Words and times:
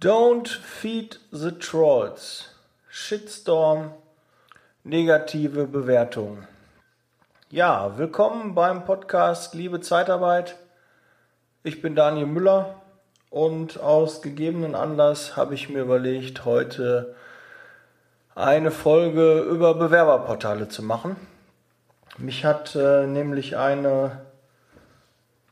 Don't 0.00 0.48
feed 0.48 1.16
the 1.30 1.52
trolls. 1.52 2.50
Shitstorm, 2.90 3.92
negative 4.82 5.66
Bewertungen. 5.66 6.46
Ja, 7.48 7.96
willkommen 7.96 8.54
beim 8.54 8.84
Podcast 8.84 9.54
Liebe 9.54 9.80
Zeitarbeit. 9.80 10.56
Ich 11.62 11.80
bin 11.80 11.94
Daniel 11.94 12.26
Müller 12.26 12.82
und 13.30 13.80
aus 13.80 14.20
gegebenen 14.20 14.74
Anlass 14.74 15.36
habe 15.36 15.54
ich 15.54 15.70
mir 15.70 15.82
überlegt, 15.82 16.44
heute 16.44 17.14
eine 18.34 18.72
Folge 18.72 19.40
über 19.40 19.74
Bewerberportale 19.74 20.68
zu 20.68 20.82
machen. 20.82 21.16
Mich 22.18 22.44
hat 22.44 22.74
äh, 22.74 23.06
nämlich 23.06 23.56
eine 23.56 24.20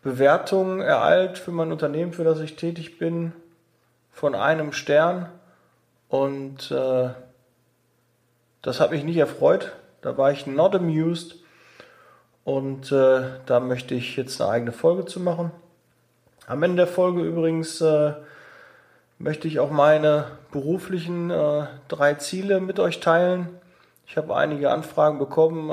Bewertung 0.02 0.80
ereilt 0.80 1.38
für 1.38 1.52
mein 1.52 1.72
Unternehmen, 1.72 2.12
für 2.12 2.24
das 2.24 2.40
ich 2.40 2.56
tätig 2.56 2.98
bin, 2.98 3.32
von 4.12 4.34
einem 4.34 4.72
Stern. 4.72 5.28
Und 6.08 6.70
äh, 6.70 7.10
das 8.60 8.80
hat 8.80 8.92
mich 8.92 9.02
nicht 9.02 9.16
erfreut. 9.16 9.72
Da 10.02 10.16
war 10.16 10.30
ich 10.30 10.46
not 10.46 10.74
amused. 10.74 11.36
Und 12.44 12.92
äh, 12.92 13.22
da 13.46 13.60
möchte 13.60 13.94
ich 13.94 14.16
jetzt 14.16 14.40
eine 14.40 14.50
eigene 14.50 14.72
Folge 14.72 15.04
zu 15.04 15.20
machen. 15.20 15.50
Am 16.46 16.62
Ende 16.62 16.84
der 16.84 16.86
Folge 16.86 17.22
übrigens 17.22 17.80
äh, 17.80 18.14
möchte 19.18 19.46
ich 19.46 19.60
auch 19.60 19.70
meine 19.70 20.26
beruflichen 20.50 21.30
äh, 21.30 21.66
drei 21.88 22.14
Ziele 22.14 22.60
mit 22.60 22.80
euch 22.80 22.98
teilen. 22.98 23.48
Ich 24.06 24.16
habe 24.16 24.34
einige 24.34 24.70
Anfragen 24.70 25.18
bekommen, 25.18 25.70
äh, 25.70 25.72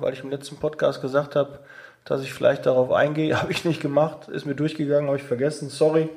weil 0.00 0.12
ich 0.12 0.22
im 0.22 0.30
letzten 0.30 0.56
Podcast 0.56 1.00
gesagt 1.00 1.34
habe, 1.34 1.60
dass 2.04 2.22
ich 2.22 2.34
vielleicht 2.34 2.66
darauf 2.66 2.92
eingehe. 2.92 3.36
Habe 3.40 3.52
ich 3.52 3.64
nicht 3.64 3.80
gemacht, 3.80 4.28
ist 4.28 4.44
mir 4.44 4.54
durchgegangen, 4.54 5.08
habe 5.08 5.16
ich 5.16 5.24
vergessen, 5.24 5.70
sorry. 5.70 6.08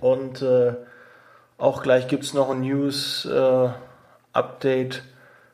Und 0.00 0.42
äh, 0.42 0.74
auch 1.58 1.82
gleich 1.82 2.08
gibt 2.08 2.24
es 2.24 2.34
noch 2.34 2.50
ein 2.50 2.60
News-Update 2.60 3.74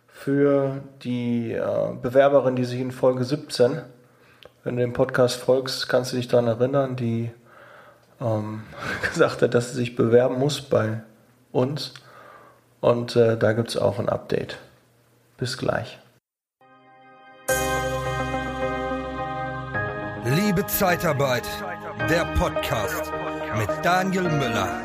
für 0.09 0.83
die 1.03 1.53
äh, 1.53 1.95
Bewerberin, 2.01 2.57
die 2.57 2.65
sich 2.65 2.81
in 2.81 2.91
Folge 2.93 3.25
17, 3.25 3.83
wenn 4.65 4.77
du 4.77 4.83
dem 4.83 4.93
Podcast 4.93 5.37
folgst, 5.37 5.89
kannst 5.89 6.13
du 6.13 6.17
dich 6.17 6.29
daran 6.29 6.47
erinnern, 6.47 6.95
die 6.95 7.33
ähm, 8.21 8.63
gesagt 9.09 9.43
hat, 9.43 9.55
dass 9.55 9.71
sie 9.71 9.77
sich 9.77 9.97
bewerben 9.97 10.39
muss 10.39 10.61
bei 10.63 11.03
uns. 11.51 11.95
Und 12.81 13.17
äh, 13.17 13.37
da 13.37 13.53
gibt 13.53 13.71
es 13.71 13.77
auch 13.77 13.99
ein 13.99 14.09
Update. 14.09 14.59
Bis 15.37 15.59
gleich. 15.59 15.99
Liebe 20.25 20.65
Zeitarbeit, 20.67 21.49
der 22.09 22.25
Podcast 22.37 23.13
mit 23.57 23.69
Daniel 23.83 24.23
Müller. 24.25 24.81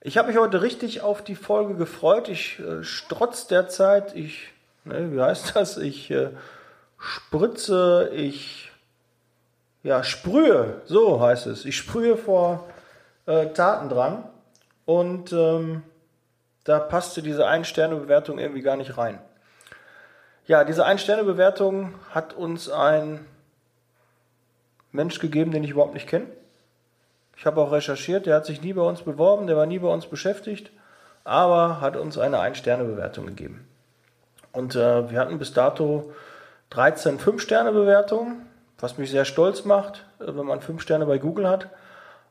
Ich 0.00 0.16
habe 0.16 0.28
mich 0.28 0.38
heute 0.38 0.62
richtig 0.62 1.02
auf 1.02 1.22
die 1.22 1.34
Folge 1.34 1.74
gefreut. 1.74 2.28
Ich 2.28 2.58
äh, 2.60 2.82
strotz 2.82 3.46
derzeit, 3.46 4.16
ich, 4.16 4.48
ne, 4.84 5.12
wie 5.12 5.20
heißt 5.20 5.54
das? 5.54 5.76
Ich 5.76 6.10
äh, 6.10 6.30
spritze, 6.98 8.10
ich 8.14 8.72
ja, 9.82 10.02
sprühe, 10.02 10.82
so 10.86 11.20
heißt 11.20 11.46
es. 11.46 11.64
Ich 11.64 11.76
sprühe 11.76 12.16
vor 12.16 12.66
äh, 13.26 13.48
Taten 13.48 13.88
dran. 13.88 14.24
Und 14.86 15.32
ähm, 15.32 15.82
da 16.68 16.78
passte 16.78 17.22
diese 17.22 17.46
Ein-Sterne-Bewertung 17.46 18.38
irgendwie 18.38 18.60
gar 18.60 18.76
nicht 18.76 18.98
rein. 18.98 19.18
Ja, 20.46 20.64
diese 20.64 20.84
Ein-Sterne-Bewertung 20.84 21.94
hat 22.10 22.34
uns 22.34 22.68
ein 22.68 23.24
Mensch 24.92 25.18
gegeben, 25.18 25.50
den 25.50 25.64
ich 25.64 25.70
überhaupt 25.70 25.94
nicht 25.94 26.08
kenne. 26.08 26.26
Ich 27.36 27.46
habe 27.46 27.60
auch 27.60 27.72
recherchiert, 27.72 28.26
der 28.26 28.36
hat 28.36 28.46
sich 28.46 28.60
nie 28.60 28.74
bei 28.74 28.82
uns 28.82 29.02
beworben, 29.02 29.46
der 29.46 29.56
war 29.56 29.64
nie 29.64 29.78
bei 29.78 29.88
uns 29.88 30.06
beschäftigt, 30.06 30.70
aber 31.24 31.80
hat 31.80 31.96
uns 31.96 32.18
eine 32.18 32.38
Ein-Sterne-Bewertung 32.38 33.26
gegeben. 33.26 33.66
Und 34.52 34.74
äh, 34.74 35.10
wir 35.10 35.20
hatten 35.20 35.38
bis 35.38 35.54
dato 35.54 36.12
13 36.70 37.18
5-Sterne-Bewertungen, 37.18 38.44
was 38.78 38.98
mich 38.98 39.10
sehr 39.10 39.24
stolz 39.24 39.64
macht, 39.64 40.04
äh, 40.20 40.26
wenn 40.26 40.44
man 40.44 40.60
5 40.60 40.82
Sterne 40.82 41.06
bei 41.06 41.16
Google 41.16 41.48
hat. 41.48 41.68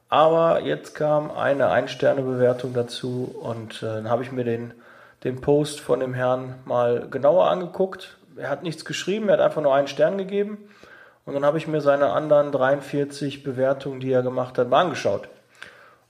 Aber 0.09 0.61
jetzt 0.61 0.95
kam 0.95 1.31
eine 1.31 1.69
Ein-Sterne-Bewertung 1.69 2.73
dazu 2.73 3.35
und 3.41 3.83
äh, 3.83 3.87
dann 3.87 4.09
habe 4.09 4.23
ich 4.23 4.31
mir 4.31 4.45
den, 4.45 4.73
den 5.23 5.41
Post 5.41 5.81
von 5.81 5.99
dem 5.99 6.13
Herrn 6.13 6.55
mal 6.65 7.07
genauer 7.09 7.49
angeguckt. 7.49 8.17
Er 8.37 8.49
hat 8.49 8.63
nichts 8.63 8.85
geschrieben, 8.85 9.27
er 9.27 9.33
hat 9.33 9.41
einfach 9.41 9.61
nur 9.61 9.75
einen 9.75 9.87
Stern 9.87 10.17
gegeben. 10.17 10.69
Und 11.25 11.33
dann 11.33 11.43
habe 11.43 11.57
ich 11.57 11.67
mir 11.67 11.81
seine 11.81 12.11
anderen 12.11 12.53
43 12.53 13.43
Bewertungen, 13.43 13.99
die 13.99 14.11
er 14.11 14.23
gemacht 14.23 14.57
hat, 14.57 14.69
mal 14.69 14.81
angeschaut. 14.81 15.27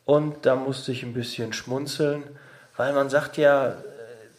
Und 0.05 0.45
da 0.45 0.55
musste 0.55 0.91
ich 0.91 1.01
ein 1.01 1.13
bisschen 1.13 1.53
schmunzeln, 1.53 2.23
weil 2.75 2.93
man 2.93 3.09
sagt 3.09 3.37
ja, 3.37 3.73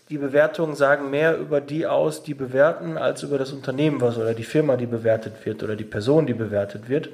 die 0.08 0.18
Bewertungen 0.18 0.76
sagen 0.76 1.10
mehr 1.10 1.36
über 1.36 1.60
die 1.60 1.86
aus, 1.86 2.22
die 2.22 2.34
bewerten, 2.34 2.96
als 2.96 3.24
über 3.24 3.38
das 3.38 3.52
Unternehmen 3.52 4.00
was 4.00 4.16
oder 4.16 4.34
die 4.34 4.44
Firma, 4.44 4.76
die 4.76 4.86
bewertet 4.86 5.44
wird 5.44 5.62
oder 5.62 5.76
die 5.76 5.84
Person, 5.84 6.26
die 6.26 6.34
bewertet 6.34 6.88
wird. 6.88 7.10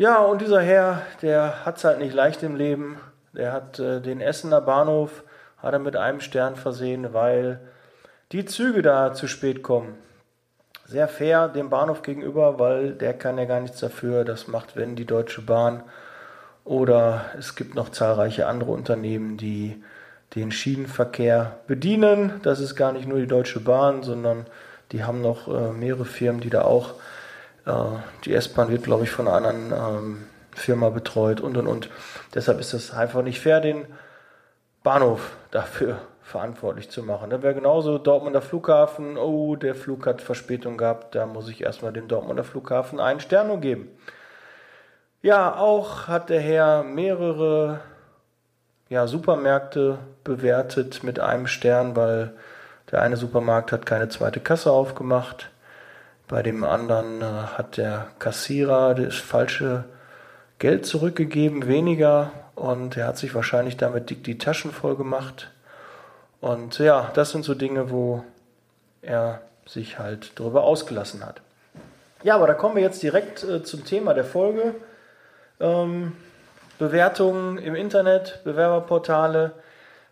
Ja, 0.00 0.20
und 0.22 0.40
dieser 0.40 0.62
Herr, 0.62 1.02
der 1.20 1.66
hat 1.66 1.76
es 1.76 1.84
halt 1.84 1.98
nicht 1.98 2.14
leicht 2.14 2.42
im 2.42 2.56
Leben. 2.56 2.96
Der 3.34 3.52
hat 3.52 3.78
äh, 3.78 4.00
den 4.00 4.22
Essener 4.22 4.62
Bahnhof 4.62 5.24
hat 5.58 5.74
er 5.74 5.78
mit 5.78 5.94
einem 5.94 6.20
Stern 6.20 6.56
versehen, 6.56 7.12
weil 7.12 7.60
die 8.32 8.46
Züge 8.46 8.80
da 8.80 9.12
zu 9.12 9.28
spät 9.28 9.62
kommen. 9.62 9.98
Sehr 10.86 11.06
fair 11.06 11.48
dem 11.48 11.68
Bahnhof 11.68 12.00
gegenüber, 12.00 12.58
weil 12.58 12.92
der 12.92 13.12
kann 13.12 13.36
ja 13.36 13.44
gar 13.44 13.60
nichts 13.60 13.80
dafür. 13.80 14.24
Das 14.24 14.48
macht, 14.48 14.74
wenn 14.74 14.96
die 14.96 15.04
Deutsche 15.04 15.42
Bahn 15.42 15.82
oder 16.64 17.26
es 17.38 17.54
gibt 17.54 17.74
noch 17.74 17.90
zahlreiche 17.90 18.46
andere 18.46 18.70
Unternehmen, 18.70 19.36
die 19.36 19.84
den 20.34 20.50
Schienenverkehr 20.50 21.58
bedienen. 21.66 22.40
Das 22.42 22.58
ist 22.58 22.74
gar 22.74 22.92
nicht 22.92 23.06
nur 23.06 23.18
die 23.18 23.26
Deutsche 23.26 23.60
Bahn, 23.60 24.02
sondern 24.02 24.46
die 24.92 25.04
haben 25.04 25.20
noch 25.20 25.46
äh, 25.46 25.72
mehrere 25.72 26.06
Firmen, 26.06 26.40
die 26.40 26.48
da 26.48 26.62
auch 26.62 26.94
die 28.24 28.34
S-Bahn 28.34 28.70
wird, 28.70 28.84
glaube 28.84 29.04
ich, 29.04 29.10
von 29.10 29.28
einer 29.28 29.48
anderen 29.48 29.72
ähm, 29.72 30.26
Firma 30.52 30.90
betreut 30.90 31.40
und 31.40 31.56
und 31.56 31.66
und. 31.66 31.90
Deshalb 32.34 32.60
ist 32.60 32.72
es 32.72 32.92
einfach 32.92 33.22
nicht 33.22 33.40
fair, 33.40 33.60
den 33.60 33.86
Bahnhof 34.82 35.32
dafür 35.50 35.98
verantwortlich 36.22 36.90
zu 36.90 37.02
machen. 37.02 37.30
Da 37.30 37.42
wäre 37.42 37.54
genauso 37.54 37.98
Dortmunder 37.98 38.42
Flughafen, 38.42 39.16
oh, 39.16 39.56
der 39.56 39.74
Flug 39.74 40.06
hat 40.06 40.22
Verspätung 40.22 40.76
gehabt, 40.76 41.14
da 41.14 41.26
muss 41.26 41.48
ich 41.48 41.62
erstmal 41.62 41.92
dem 41.92 42.08
Dortmunder 42.08 42.44
Flughafen 42.44 43.00
einen 43.00 43.20
Stern 43.20 43.60
geben. 43.60 43.88
Ja, 45.22 45.56
auch 45.56 46.08
hat 46.08 46.30
der 46.30 46.40
Herr 46.40 46.82
mehrere 46.82 47.80
ja, 48.88 49.06
Supermärkte 49.06 49.98
bewertet 50.24 51.02
mit 51.04 51.20
einem 51.20 51.46
Stern, 51.46 51.94
weil 51.94 52.32
der 52.90 53.02
eine 53.02 53.16
Supermarkt 53.16 53.70
hat 53.70 53.86
keine 53.86 54.08
zweite 54.08 54.40
Kasse 54.40 54.72
aufgemacht. 54.72 55.50
Bei 56.30 56.44
dem 56.44 56.62
anderen 56.62 57.22
äh, 57.22 57.24
hat 57.24 57.76
der 57.76 58.06
Kassierer 58.20 58.94
das 58.94 59.16
falsche 59.16 59.84
Geld 60.60 60.86
zurückgegeben, 60.86 61.66
weniger, 61.66 62.30
und 62.54 62.96
er 62.96 63.08
hat 63.08 63.18
sich 63.18 63.34
wahrscheinlich 63.34 63.76
damit 63.76 64.10
dick 64.10 64.22
die 64.22 64.38
Taschen 64.38 64.70
voll 64.70 64.94
gemacht. 64.94 65.50
Und 66.40 66.78
ja, 66.78 67.10
das 67.14 67.32
sind 67.32 67.44
so 67.44 67.54
Dinge, 67.54 67.90
wo 67.90 68.22
er 69.02 69.40
sich 69.66 69.98
halt 69.98 70.30
darüber 70.36 70.62
ausgelassen 70.62 71.26
hat. 71.26 71.40
Ja, 72.22 72.36
aber 72.36 72.46
da 72.46 72.54
kommen 72.54 72.76
wir 72.76 72.82
jetzt 72.82 73.02
direkt 73.02 73.42
äh, 73.42 73.64
zum 73.64 73.84
Thema 73.84 74.14
der 74.14 74.24
Folge. 74.24 74.76
Ähm, 75.58 76.12
Bewertungen 76.78 77.58
im 77.58 77.74
Internet, 77.74 78.38
Bewerberportale. 78.44 79.50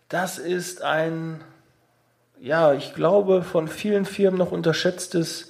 Das 0.09 0.37
ist 0.37 0.81
ein, 0.81 1.39
ja, 2.41 2.73
ich 2.73 2.93
glaube, 2.93 3.41
von 3.41 3.69
vielen 3.69 4.03
Firmen 4.03 4.37
noch 4.37 4.51
unterschätztes 4.51 5.48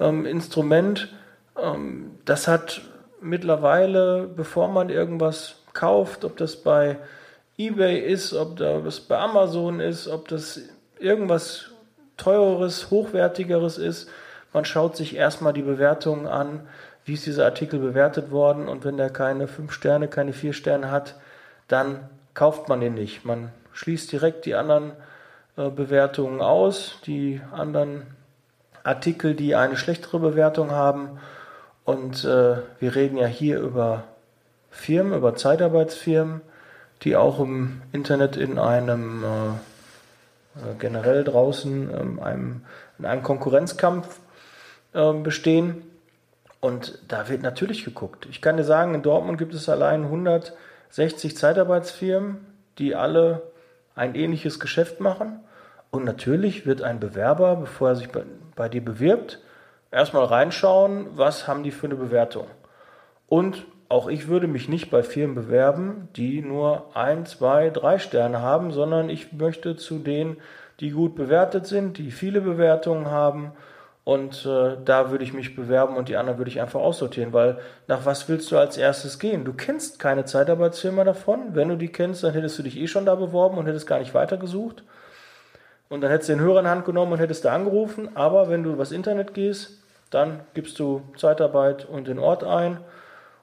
ähm, 0.00 0.26
Instrument. 0.26 1.12
Ähm, 1.60 2.18
das 2.24 2.48
hat 2.48 2.82
mittlerweile, 3.20 4.28
bevor 4.28 4.68
man 4.68 4.90
irgendwas 4.90 5.56
kauft, 5.72 6.24
ob 6.24 6.36
das 6.36 6.56
bei 6.56 6.98
eBay 7.56 7.98
ist, 7.98 8.34
ob 8.34 8.56
das 8.56 9.00
bei 9.00 9.18
Amazon 9.18 9.80
ist, 9.80 10.08
ob 10.08 10.28
das 10.28 10.60
irgendwas 10.98 11.70
teureres, 12.16 12.90
hochwertigeres 12.90 13.78
ist, 13.78 14.08
man 14.52 14.64
schaut 14.64 14.96
sich 14.96 15.16
erstmal 15.16 15.52
die 15.52 15.62
Bewertungen 15.62 16.26
an, 16.26 16.60
wie 17.04 17.14
ist 17.14 17.26
dieser 17.26 17.44
Artikel 17.44 17.80
bewertet 17.80 18.30
worden 18.30 18.68
und 18.68 18.84
wenn 18.84 18.96
der 18.96 19.10
keine 19.10 19.48
5 19.48 19.72
Sterne, 19.72 20.08
keine 20.08 20.32
4 20.32 20.52
Sterne 20.52 20.90
hat, 20.90 21.16
dann 21.68 22.08
kauft 22.34 22.68
man 22.68 22.80
den 22.80 22.94
nicht. 22.94 23.24
Man 23.24 23.52
schließt 23.72 24.10
direkt 24.12 24.46
die 24.46 24.54
anderen 24.54 24.92
äh, 25.56 25.70
Bewertungen 25.70 26.40
aus, 26.40 26.98
die 27.04 27.40
anderen 27.52 28.02
Artikel, 28.84 29.34
die 29.34 29.56
eine 29.56 29.76
schlechtere 29.76 30.20
Bewertung 30.20 30.70
haben. 30.70 31.18
Und 31.84 32.24
äh, 32.24 32.56
wir 32.78 32.94
reden 32.94 33.16
ja 33.16 33.26
hier 33.26 33.58
über 33.58 34.04
Firmen, 34.70 35.14
über 35.14 35.34
Zeitarbeitsfirmen, 35.34 36.40
die 37.02 37.16
auch 37.16 37.40
im 37.40 37.82
Internet 37.92 38.36
in 38.36 38.58
einem 38.58 39.24
äh, 39.24 40.70
äh 40.70 40.74
generell 40.78 41.24
draußen 41.24 41.90
ähm, 41.92 42.20
einem 42.20 42.62
in 42.98 43.06
einem 43.06 43.22
Konkurrenzkampf 43.22 44.20
äh, 44.92 45.12
bestehen. 45.12 45.82
Und 46.60 46.98
da 47.08 47.28
wird 47.28 47.42
natürlich 47.42 47.84
geguckt. 47.84 48.26
Ich 48.30 48.40
kann 48.40 48.56
dir 48.56 48.64
sagen, 48.64 48.94
in 48.94 49.02
Dortmund 49.02 49.36
gibt 49.36 49.52
es 49.52 49.68
allein 49.68 50.04
160 50.04 51.36
Zeitarbeitsfirmen, 51.36 52.38
die 52.78 52.94
alle 52.94 53.42
ein 53.94 54.14
ähnliches 54.14 54.60
Geschäft 54.60 55.00
machen. 55.00 55.40
Und 55.94 56.04
natürlich 56.04 56.66
wird 56.66 56.82
ein 56.82 56.98
Bewerber, 56.98 57.54
bevor 57.54 57.90
er 57.90 57.94
sich 57.94 58.08
bei, 58.08 58.24
bei 58.56 58.68
dir 58.68 58.84
bewirbt, 58.84 59.38
erstmal 59.92 60.24
reinschauen, 60.24 61.06
was 61.14 61.46
haben 61.46 61.62
die 61.62 61.70
für 61.70 61.86
eine 61.86 61.94
Bewertung. 61.94 62.48
Und 63.28 63.64
auch 63.88 64.08
ich 64.08 64.26
würde 64.26 64.48
mich 64.48 64.68
nicht 64.68 64.90
bei 64.90 65.04
Firmen 65.04 65.36
bewerben, 65.36 66.08
die 66.16 66.42
nur 66.42 66.96
ein, 66.96 67.26
zwei, 67.26 67.70
drei 67.70 68.00
Sterne 68.00 68.40
haben, 68.40 68.72
sondern 68.72 69.08
ich 69.08 69.32
möchte 69.34 69.76
zu 69.76 70.00
denen, 70.00 70.38
die 70.80 70.90
gut 70.90 71.14
bewertet 71.14 71.68
sind, 71.68 71.96
die 71.98 72.10
viele 72.10 72.40
Bewertungen 72.40 73.12
haben. 73.12 73.52
Und 74.02 74.44
äh, 74.46 74.76
da 74.84 75.12
würde 75.12 75.22
ich 75.22 75.32
mich 75.32 75.54
bewerben 75.54 75.96
und 75.96 76.08
die 76.08 76.16
anderen 76.16 76.38
würde 76.38 76.50
ich 76.50 76.60
einfach 76.60 76.80
aussortieren, 76.80 77.32
weil 77.32 77.58
nach 77.86 78.04
was 78.04 78.28
willst 78.28 78.50
du 78.50 78.58
als 78.58 78.76
erstes 78.76 79.20
gehen? 79.20 79.44
Du 79.44 79.52
kennst 79.52 80.00
keine 80.00 80.24
Zeitarbeitsfirma 80.24 81.04
davon. 81.04 81.54
Wenn 81.54 81.68
du 81.68 81.76
die 81.76 81.92
kennst, 81.92 82.24
dann 82.24 82.34
hättest 82.34 82.58
du 82.58 82.64
dich 82.64 82.76
eh 82.78 82.88
schon 82.88 83.06
da 83.06 83.14
beworben 83.14 83.58
und 83.58 83.66
hättest 83.68 83.86
gar 83.86 84.00
nicht 84.00 84.12
weitergesucht. 84.12 84.82
Und 85.88 86.00
dann 86.00 86.10
hättest 86.10 86.30
du 86.30 86.34
den 86.34 86.42
Hörer 86.42 86.60
in 86.60 86.68
Hand 86.68 86.84
genommen 86.84 87.12
und 87.12 87.18
hättest 87.18 87.44
da 87.44 87.54
angerufen. 87.54 88.16
Aber 88.16 88.48
wenn 88.48 88.62
du 88.62 88.72
übers 88.72 88.92
Internet 88.92 89.34
gehst, 89.34 89.78
dann 90.10 90.40
gibst 90.54 90.78
du 90.78 91.02
Zeitarbeit 91.16 91.84
und 91.84 92.08
den 92.08 92.18
Ort 92.18 92.44
ein 92.44 92.78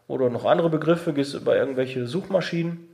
oder 0.08 0.30
noch 0.30 0.46
andere 0.46 0.70
Begriffe, 0.70 1.14
gehst 1.14 1.34
über 1.34 1.56
irgendwelche 1.56 2.08
Suchmaschinen 2.08 2.88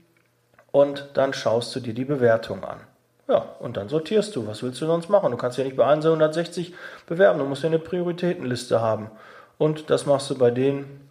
und 0.72 1.10
dann 1.14 1.34
schaust 1.34 1.76
du 1.76 1.80
dir 1.80 1.94
die 1.94 2.06
Bewertung 2.06 2.64
an. 2.64 2.80
Ja, 3.28 3.40
und 3.60 3.78
dann 3.78 3.90
sortierst 3.90 4.36
du. 4.36 4.48
Was 4.48 4.64
willst 4.64 4.82
du 4.82 4.86
sonst 4.86 5.10
machen? 5.10 5.32
Du 5.32 5.38
kannst 5.38 5.58
ja 5.58 5.64
nicht 5.64 5.76
bei 5.76 5.86
160 5.86 6.74
bewerben, 7.08 7.40
du 7.40 7.46
musst 7.46 7.64
ja 7.64 7.70
eine 7.70 7.80
Prioritätenliste 7.80 8.82
haben. 8.82 9.12
Und 9.58 9.90
das 9.90 10.06
machst 10.06 10.30
du 10.30 10.38
bei 10.38 10.52
denen, 10.52 11.10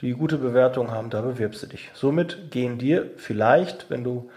die 0.00 0.12
gute 0.12 0.36
Bewertung 0.36 0.90
haben, 0.90 1.08
da 1.08 1.22
bewirbst 1.22 1.62
du 1.62 1.68
dich. 1.68 1.90
Somit 1.94 2.50
gehen 2.50 2.78
dir 2.78 3.10
vielleicht, 3.16 3.88
wenn 3.88 4.04
du 4.04 4.28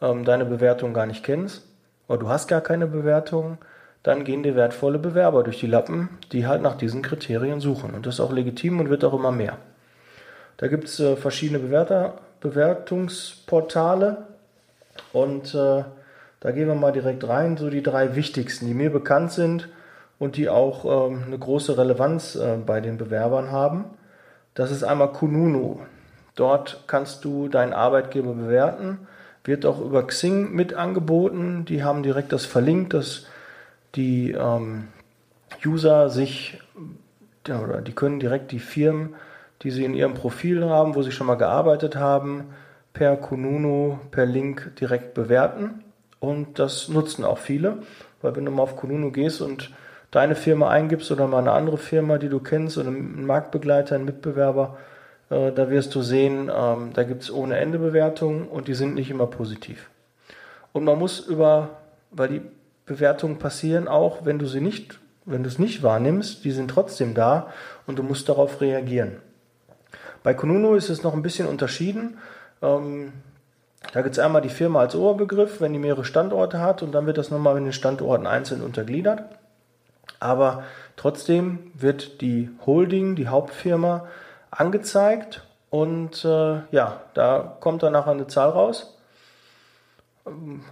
ähm, 0.00 0.24
deine 0.24 0.44
Bewertung 0.44 0.92
gar 0.92 1.06
nicht 1.06 1.22
kennst, 1.22 1.62
oder 2.08 2.18
du 2.18 2.28
hast 2.28 2.48
gar 2.48 2.60
keine 2.60 2.86
Bewertung, 2.86 3.58
dann 4.02 4.24
gehen 4.24 4.42
dir 4.42 4.54
wertvolle 4.54 4.98
Bewerber 4.98 5.42
durch 5.42 5.60
die 5.60 5.66
Lappen, 5.66 6.10
die 6.32 6.46
halt 6.46 6.62
nach 6.62 6.76
diesen 6.76 7.02
Kriterien 7.02 7.60
suchen. 7.60 7.94
Und 7.94 8.06
das 8.06 8.16
ist 8.16 8.20
auch 8.20 8.32
legitim 8.32 8.78
und 8.80 8.90
wird 8.90 9.04
auch 9.04 9.14
immer 9.14 9.32
mehr. 9.32 9.56
Da 10.58 10.68
gibt 10.68 10.84
es 10.88 11.00
äh, 11.00 11.16
verschiedene 11.16 11.58
Bewerter, 11.58 12.14
Bewertungsportale 12.40 14.18
und 15.12 15.54
äh, 15.54 15.84
da 16.40 16.50
gehen 16.50 16.68
wir 16.68 16.74
mal 16.74 16.92
direkt 16.92 17.26
rein, 17.26 17.56
so 17.56 17.70
die 17.70 17.82
drei 17.82 18.14
wichtigsten, 18.14 18.66
die 18.66 18.74
mir 18.74 18.92
bekannt 18.92 19.32
sind 19.32 19.70
und 20.18 20.36
die 20.36 20.50
auch 20.50 21.08
ähm, 21.08 21.22
eine 21.26 21.38
große 21.38 21.78
Relevanz 21.78 22.36
äh, 22.36 22.58
bei 22.58 22.82
den 22.82 22.98
Bewerbern 22.98 23.50
haben. 23.50 23.86
Das 24.54 24.70
ist 24.70 24.84
einmal 24.84 25.12
Kununu. 25.12 25.80
Dort 26.36 26.84
kannst 26.86 27.24
du 27.24 27.48
deinen 27.48 27.72
Arbeitgeber 27.72 28.34
bewerten, 28.34 29.06
wird 29.44 29.66
auch 29.66 29.80
über 29.80 30.06
Xing 30.06 30.52
mit 30.52 30.74
angeboten. 30.74 31.64
Die 31.66 31.84
haben 31.84 32.02
direkt 32.02 32.32
das 32.32 32.46
verlinkt, 32.46 32.94
dass 32.94 33.26
die 33.94 34.32
ähm, 34.32 34.88
User 35.64 36.08
sich 36.10 36.60
oder 37.46 37.82
die 37.82 37.92
können 37.92 38.20
direkt 38.20 38.52
die 38.52 38.58
Firmen 38.58 39.14
die 39.64 39.70
Sie 39.70 39.84
in 39.84 39.94
Ihrem 39.94 40.14
Profil 40.14 40.68
haben, 40.68 40.94
wo 40.94 41.02
Sie 41.02 41.10
schon 41.10 41.26
mal 41.26 41.36
gearbeitet 41.36 41.96
haben, 41.96 42.50
per 42.92 43.16
Kununu, 43.16 43.98
per 44.10 44.26
Link 44.26 44.76
direkt 44.78 45.14
bewerten. 45.14 45.82
Und 46.20 46.58
das 46.58 46.88
nutzen 46.88 47.24
auch 47.24 47.38
viele, 47.38 47.78
weil 48.22 48.36
wenn 48.36 48.44
du 48.44 48.50
mal 48.50 48.62
auf 48.62 48.76
Kununu 48.76 49.10
gehst 49.10 49.40
und 49.40 49.72
deine 50.10 50.36
Firma 50.36 50.68
eingibst 50.68 51.10
oder 51.10 51.26
mal 51.26 51.38
eine 51.38 51.52
andere 51.52 51.78
Firma, 51.78 52.18
die 52.18 52.28
du 52.28 52.40
kennst, 52.40 52.78
oder 52.78 52.88
einen 52.88 53.26
Marktbegleiter, 53.26 53.94
einen 53.94 54.04
Mitbewerber, 54.04 54.76
äh, 55.30 55.52
da 55.52 55.70
wirst 55.70 55.94
du 55.94 56.02
sehen, 56.02 56.50
ähm, 56.54 56.90
da 56.94 57.02
gibt 57.02 57.22
es 57.22 57.32
ohne 57.32 57.56
Ende 57.56 57.78
Bewertungen 57.78 58.46
und 58.48 58.68
die 58.68 58.74
sind 58.74 58.94
nicht 58.94 59.10
immer 59.10 59.26
positiv. 59.26 59.90
Und 60.72 60.84
man 60.84 60.98
muss 60.98 61.20
über, 61.20 61.70
weil 62.10 62.28
die 62.28 62.42
Bewertungen 62.86 63.38
passieren 63.38 63.88
auch, 63.88 64.24
wenn 64.24 64.38
du 64.38 64.46
sie 64.46 64.60
nicht, 64.60 64.98
wenn 65.24 65.42
du 65.42 65.48
es 65.48 65.58
nicht 65.58 65.82
wahrnimmst, 65.82 66.44
die 66.44 66.50
sind 66.50 66.70
trotzdem 66.70 67.14
da 67.14 67.48
und 67.86 67.98
du 67.98 68.02
musst 68.02 68.28
darauf 68.28 68.60
reagieren. 68.60 69.16
Bei 70.22 70.34
Kununu 70.34 70.74
ist 70.74 70.88
es 70.88 71.02
noch 71.02 71.14
ein 71.14 71.22
bisschen 71.22 71.46
unterschieden. 71.46 72.18
Ähm, 72.62 73.12
da 73.92 74.02
gibt 74.02 74.16
es 74.16 74.18
einmal 74.18 74.42
die 74.42 74.48
Firma 74.48 74.80
als 74.80 74.96
Oberbegriff, 74.96 75.60
wenn 75.60 75.72
die 75.72 75.78
mehrere 75.78 76.04
Standorte 76.04 76.60
hat 76.60 76.82
und 76.82 76.92
dann 76.92 77.06
wird 77.06 77.18
das 77.18 77.30
nochmal 77.30 77.56
in 77.58 77.64
den 77.64 77.72
Standorten 77.72 78.26
einzeln 78.26 78.62
untergliedert. 78.62 79.22
Aber 80.20 80.64
trotzdem 80.96 81.70
wird 81.74 82.20
die 82.20 82.50
Holding, 82.64 83.14
die 83.14 83.28
Hauptfirma, 83.28 84.06
angezeigt 84.56 85.44
und 85.70 86.24
äh, 86.24 86.60
ja, 86.70 87.00
da 87.14 87.56
kommt 87.60 87.82
dann 87.82 87.92
nachher 87.92 88.12
eine 88.12 88.26
Zahl 88.26 88.50
raus. 88.50 88.96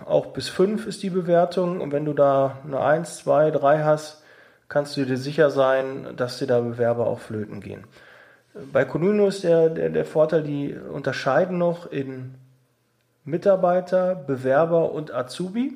Auch 0.07 0.27
bis 0.27 0.49
5 0.49 0.87
ist 0.87 1.03
die 1.03 1.11
Bewertung 1.11 1.81
und 1.81 1.93
wenn 1.93 2.05
du 2.05 2.15
da 2.15 2.59
eine 2.65 2.81
1, 2.81 3.19
2, 3.19 3.51
3 3.51 3.85
hast, 3.85 4.23
kannst 4.69 4.97
du 4.97 5.05
dir 5.05 5.19
sicher 5.19 5.51
sein, 5.51 6.15
dass 6.17 6.39
dir 6.39 6.47
da 6.47 6.61
Bewerber 6.61 7.07
auch 7.07 7.19
flöten 7.19 7.61
gehen. 7.61 7.85
Bei 8.73 8.85
Kununu 8.85 9.27
ist 9.27 9.45
der, 9.45 9.69
der, 9.69 9.91
der 9.91 10.05
Vorteil, 10.05 10.43
die 10.43 10.75
unterscheiden 10.75 11.59
noch 11.59 11.91
in 11.91 12.35
Mitarbeiter, 13.25 14.15
Bewerber 14.15 14.93
und 14.93 15.13
Azubi. 15.13 15.75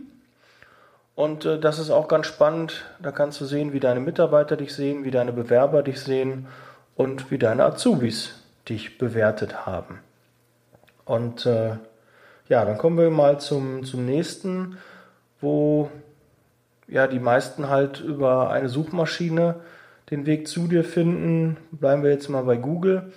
Und 1.14 1.44
äh, 1.44 1.58
das 1.58 1.78
ist 1.78 1.90
auch 1.90 2.08
ganz 2.08 2.26
spannend. 2.26 2.84
Da 3.00 3.12
kannst 3.12 3.40
du 3.40 3.44
sehen, 3.44 3.72
wie 3.72 3.80
deine 3.80 4.00
Mitarbeiter 4.00 4.56
dich 4.56 4.74
sehen, 4.74 5.04
wie 5.04 5.10
deine 5.10 5.32
Bewerber 5.32 5.82
dich 5.82 6.00
sehen 6.00 6.46
und 6.96 7.30
wie 7.30 7.38
deine 7.38 7.64
Azubis 7.64 8.42
dich 8.68 8.98
bewertet 8.98 9.66
haben. 9.66 10.00
Und 11.04 11.46
äh, 11.46 11.76
ja, 12.48 12.64
dann 12.64 12.78
kommen 12.78 12.98
wir 12.98 13.10
mal 13.10 13.38
zum, 13.38 13.84
zum 13.84 14.04
nächsten, 14.04 14.78
wo 15.40 15.90
ja 16.88 17.06
die 17.06 17.20
meisten 17.20 17.68
halt 17.68 18.00
über 18.00 18.50
eine 18.50 18.68
Suchmaschine 18.68 19.56
den 20.10 20.26
Weg 20.26 20.46
zu 20.46 20.68
dir 20.68 20.84
finden, 20.84 21.56
bleiben 21.72 22.02
wir 22.02 22.10
jetzt 22.10 22.28
mal 22.28 22.44
bei 22.44 22.56
Google. 22.56 23.12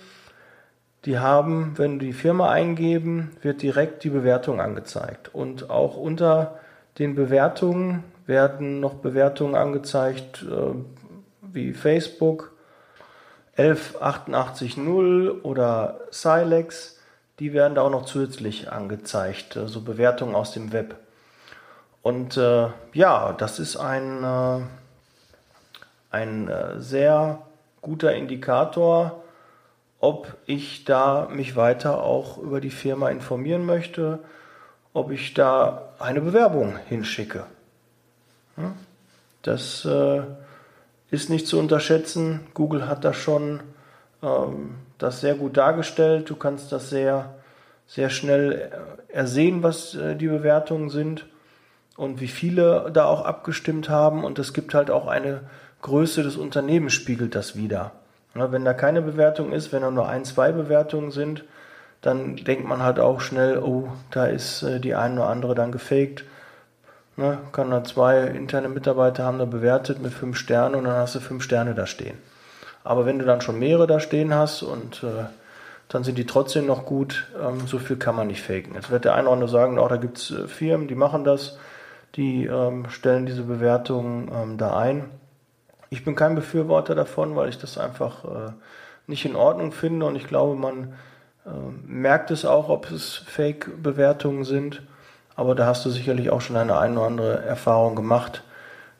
Die 1.04 1.18
haben, 1.18 1.74
wenn 1.76 1.98
die 1.98 2.12
Firma 2.12 2.50
eingeben, 2.50 3.30
wird 3.42 3.62
direkt 3.62 4.04
die 4.04 4.10
Bewertung 4.10 4.60
angezeigt. 4.60 5.32
Und 5.32 5.70
auch 5.70 5.96
unter 5.96 6.58
den 6.98 7.14
Bewertungen 7.14 8.04
werden 8.26 8.80
noch 8.80 8.94
Bewertungen 8.94 9.54
angezeigt, 9.54 10.44
äh, 10.50 10.74
wie 11.42 11.72
Facebook, 11.72 12.52
11880 13.68 14.78
oder 15.42 16.00
Silex. 16.10 16.98
Die 17.38 17.52
werden 17.52 17.74
da 17.74 17.82
auch 17.82 17.90
noch 17.90 18.04
zusätzlich 18.04 18.70
angezeigt, 18.70 19.54
so 19.54 19.60
also 19.60 19.80
Bewertungen 19.80 20.34
aus 20.34 20.52
dem 20.52 20.72
Web. 20.72 20.96
Und 22.02 22.36
äh, 22.36 22.68
ja, 22.92 23.32
das 23.32 23.58
ist 23.58 23.76
ein 23.76 24.24
äh, 24.24 24.60
ein 26.10 26.48
äh, 26.48 26.80
sehr 26.80 27.42
guter 27.82 28.14
Indikator, 28.14 29.22
ob 30.00 30.34
ich 30.46 30.84
da 30.84 31.28
mich 31.30 31.56
weiter 31.56 32.02
auch 32.02 32.38
über 32.38 32.60
die 32.60 32.70
Firma 32.70 33.10
informieren 33.10 33.64
möchte, 33.64 34.18
ob 34.92 35.10
ich 35.10 35.34
da 35.34 35.92
eine 35.98 36.20
Bewerbung 36.20 36.76
hinschicke. 36.88 37.44
Das 39.42 39.84
äh, 39.84 40.22
ist 41.10 41.30
nicht 41.30 41.46
zu 41.46 41.58
unterschätzen. 41.58 42.40
Google 42.54 42.86
hat 42.88 43.04
da 43.04 43.12
schon 43.12 43.60
ähm, 44.22 44.76
das 44.98 45.20
sehr 45.20 45.34
gut 45.34 45.56
dargestellt. 45.56 46.30
Du 46.30 46.36
kannst 46.36 46.72
das 46.72 46.90
sehr, 46.90 47.34
sehr 47.86 48.10
schnell 48.10 48.52
äh, 48.52 49.12
ersehen, 49.12 49.62
was 49.62 49.98
die 50.18 50.28
Bewertungen 50.28 50.88
sind 50.88 51.26
und 51.96 52.20
wie 52.20 52.28
viele 52.28 52.90
da 52.92 53.06
auch 53.06 53.24
abgestimmt 53.24 53.88
haben. 53.88 54.24
Und 54.24 54.38
es 54.38 54.52
gibt 54.52 54.74
halt 54.74 54.90
auch 54.90 55.06
eine 55.08 55.40
Größe 55.82 56.22
des 56.22 56.36
Unternehmens 56.36 56.92
spiegelt 56.92 57.34
das 57.34 57.56
wieder. 57.56 57.92
wenn 58.34 58.64
da 58.64 58.74
keine 58.74 59.02
Bewertung 59.02 59.52
ist, 59.52 59.72
wenn 59.72 59.82
da 59.82 59.90
nur 59.90 60.08
ein, 60.08 60.24
zwei 60.24 60.52
Bewertungen 60.52 61.10
sind, 61.10 61.44
dann 62.02 62.36
denkt 62.36 62.66
man 62.66 62.82
halt 62.82 62.98
auch 62.98 63.20
schnell, 63.20 63.58
oh, 63.58 63.88
da 64.10 64.26
ist 64.26 64.62
äh, 64.62 64.80
die 64.80 64.94
eine 64.94 65.20
oder 65.20 65.28
andere 65.28 65.54
dann 65.54 65.72
gefaked. 65.72 66.24
Ne, 67.20 67.36
kann 67.52 67.70
da 67.70 67.84
zwei 67.84 68.22
interne 68.28 68.70
Mitarbeiter 68.70 69.24
haben 69.24 69.38
da 69.38 69.44
bewertet 69.44 70.00
mit 70.00 70.14
fünf 70.14 70.38
Sternen 70.38 70.74
und 70.74 70.84
dann 70.84 70.94
hast 70.94 71.16
du 71.16 71.20
fünf 71.20 71.42
Sterne 71.42 71.74
da 71.74 71.84
stehen. 71.84 72.16
Aber 72.82 73.04
wenn 73.04 73.18
du 73.18 73.26
dann 73.26 73.42
schon 73.42 73.58
mehrere 73.58 73.86
da 73.86 74.00
stehen 74.00 74.32
hast 74.32 74.62
und 74.62 75.02
äh, 75.02 75.24
dann 75.88 76.02
sind 76.02 76.16
die 76.16 76.24
trotzdem 76.24 76.64
noch 76.64 76.86
gut, 76.86 77.28
ähm, 77.38 77.66
so 77.66 77.78
viel 77.78 77.96
kann 77.96 78.16
man 78.16 78.28
nicht 78.28 78.40
faken. 78.42 78.74
Jetzt 78.74 78.90
wird 78.90 79.04
der 79.04 79.16
eine 79.16 79.24
oder 79.24 79.34
andere 79.34 79.50
sagen, 79.50 79.78
auch 79.78 79.90
da 79.90 79.98
gibt 79.98 80.16
es 80.16 80.30
äh, 80.30 80.48
Firmen, 80.48 80.88
die 80.88 80.94
machen 80.94 81.24
das, 81.24 81.58
die 82.16 82.46
ähm, 82.46 82.88
stellen 82.88 83.26
diese 83.26 83.42
Bewertungen 83.42 84.30
ähm, 84.34 84.56
da 84.56 84.78
ein. 84.78 85.04
Ich 85.90 86.06
bin 86.06 86.14
kein 86.14 86.34
Befürworter 86.34 86.94
davon, 86.94 87.36
weil 87.36 87.50
ich 87.50 87.58
das 87.58 87.76
einfach 87.76 88.24
äh, 88.24 88.52
nicht 89.06 89.26
in 89.26 89.36
Ordnung 89.36 89.72
finde 89.72 90.06
und 90.06 90.16
ich 90.16 90.26
glaube, 90.26 90.58
man 90.58 90.94
äh, 91.44 91.50
merkt 91.86 92.30
es 92.30 92.46
auch, 92.46 92.70
ob 92.70 92.90
es 92.90 93.16
Fake-Bewertungen 93.26 94.44
sind. 94.44 94.80
Aber 95.36 95.54
da 95.54 95.66
hast 95.66 95.84
du 95.84 95.90
sicherlich 95.90 96.30
auch 96.30 96.40
schon 96.40 96.56
eine 96.56 96.78
ein 96.78 96.96
oder 96.96 97.06
andere 97.06 97.42
Erfahrung 97.44 97.96
gemacht. 97.96 98.42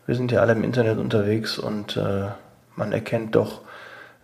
wir 0.06 0.14
sind 0.16 0.32
ja 0.32 0.40
alle 0.40 0.52
im 0.52 0.64
Internet 0.64 0.98
unterwegs 0.98 1.58
und 1.58 1.96
äh, 1.96 2.28
man 2.76 2.92
erkennt 2.92 3.34
doch, 3.36 3.60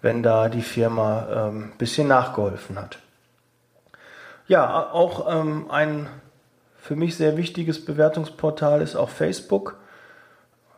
wenn 0.02 0.22
da 0.22 0.48
die 0.48 0.62
Firma 0.62 1.26
ein 1.26 1.48
ähm, 1.48 1.72
bisschen 1.78 2.08
nachgeholfen 2.08 2.78
hat. 2.78 2.98
Ja, 4.48 4.90
auch 4.92 5.26
ähm, 5.28 5.70
ein 5.70 6.08
für 6.86 6.94
mich 6.94 7.16
sehr 7.16 7.36
wichtiges 7.36 7.84
Bewertungsportal 7.84 8.80
ist 8.80 8.94
auch 8.94 9.08
Facebook. 9.08 9.76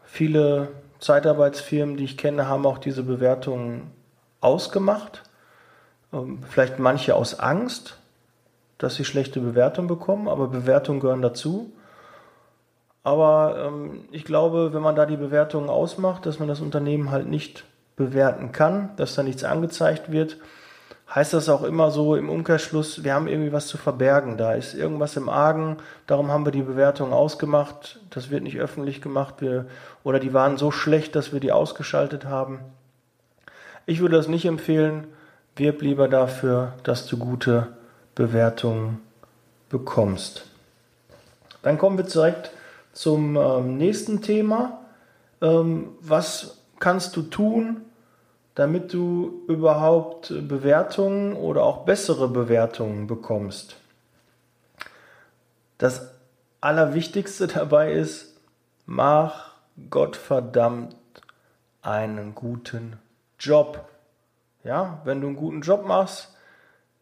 Viele 0.04 0.68
Zeitarbeitsfirmen, 1.00 1.98
die 1.98 2.04
ich 2.04 2.16
kenne, 2.16 2.48
haben 2.48 2.64
auch 2.64 2.78
diese 2.78 3.02
Bewertungen 3.02 3.90
ausgemacht. 4.40 5.22
Ähm, 6.12 6.42
vielleicht 6.48 6.78
manche 6.78 7.14
aus 7.14 7.38
Angst, 7.38 7.98
dass 8.78 8.94
sie 8.94 9.04
schlechte 9.04 9.40
Bewertungen 9.40 9.88
bekommen, 9.88 10.28
aber 10.28 10.48
Bewertungen 10.48 11.00
gehören 11.00 11.22
dazu. 11.22 11.72
Aber 13.02 13.64
ähm, 13.66 14.04
ich 14.12 14.24
glaube, 14.24 14.72
wenn 14.72 14.82
man 14.82 14.96
da 14.96 15.06
die 15.06 15.16
Bewertungen 15.16 15.68
ausmacht, 15.68 16.26
dass 16.26 16.38
man 16.38 16.48
das 16.48 16.60
Unternehmen 16.60 17.10
halt 17.10 17.26
nicht 17.26 17.64
bewerten 17.96 18.52
kann, 18.52 18.90
dass 18.96 19.14
da 19.14 19.22
nichts 19.22 19.44
angezeigt 19.44 20.12
wird, 20.12 20.36
heißt 21.14 21.32
das 21.32 21.48
auch 21.48 21.62
immer 21.62 21.90
so 21.90 22.16
im 22.16 22.28
Umkehrschluss, 22.28 23.02
wir 23.02 23.14
haben 23.14 23.28
irgendwie 23.28 23.52
was 23.52 23.66
zu 23.66 23.78
verbergen, 23.78 24.36
da 24.36 24.52
ist 24.52 24.74
irgendwas 24.74 25.16
im 25.16 25.28
Argen, 25.28 25.78
darum 26.06 26.30
haben 26.30 26.44
wir 26.44 26.52
die 26.52 26.62
Bewertung 26.62 27.12
ausgemacht, 27.12 27.98
das 28.10 28.30
wird 28.30 28.42
nicht 28.42 28.58
öffentlich 28.58 29.00
gemacht, 29.00 29.36
wir, 29.38 29.66
oder 30.04 30.20
die 30.20 30.34
waren 30.34 30.58
so 30.58 30.70
schlecht, 30.70 31.16
dass 31.16 31.32
wir 31.32 31.40
die 31.40 31.50
ausgeschaltet 31.50 32.26
haben. 32.26 32.60
Ich 33.86 34.00
würde 34.00 34.16
das 34.16 34.28
nicht 34.28 34.44
empfehlen, 34.44 35.06
wirb 35.56 35.80
lieber 35.80 36.08
dafür, 36.08 36.74
dass 36.82 37.06
du 37.06 37.16
gute 37.16 37.68
Bewertungen 38.18 39.00
bekommst. 39.70 40.44
Dann 41.62 41.78
kommen 41.78 41.96
wir 41.96 42.04
direkt 42.04 42.50
zum 42.92 43.36
ähm, 43.36 43.76
nächsten 43.76 44.22
Thema. 44.22 44.80
Ähm, 45.40 45.90
was 46.00 46.58
kannst 46.80 47.16
du 47.16 47.22
tun, 47.22 47.82
damit 48.56 48.92
du 48.92 49.44
überhaupt 49.46 50.34
Bewertungen 50.48 51.34
oder 51.34 51.62
auch 51.62 51.84
bessere 51.84 52.26
Bewertungen 52.26 53.06
bekommst. 53.06 53.76
Das 55.78 56.10
Allerwichtigste 56.60 57.46
dabei 57.54 57.92
ist, 57.92 58.36
mach 58.84 59.52
Gottverdammt 59.90 60.96
einen 61.82 62.34
guten 62.34 62.98
Job. 63.38 63.88
Ja, 64.64 65.02
wenn 65.04 65.20
du 65.20 65.28
einen 65.28 65.36
guten 65.36 65.60
Job 65.60 65.86
machst, 65.86 66.34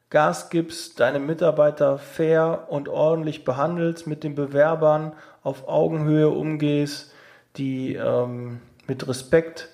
Gas 0.08 0.50
gibst, 0.50 1.00
deine 1.00 1.18
Mitarbeiter 1.18 1.98
fair 1.98 2.66
und 2.68 2.88
ordentlich 2.88 3.44
behandelst, 3.44 4.06
mit 4.06 4.22
den 4.22 4.36
Bewerbern 4.36 5.12
auf 5.42 5.66
Augenhöhe 5.66 6.28
umgehst, 6.28 7.12
die 7.56 7.94
ähm, 7.94 8.60
mit 8.86 9.08
Respekt 9.08 9.68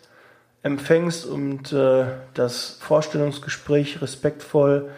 empfängst 0.63 1.27
und 1.27 1.73
äh, 1.73 2.05
das 2.33 2.79
Vorstellungsgespräch 2.81 4.01
respektvoll 4.01 4.91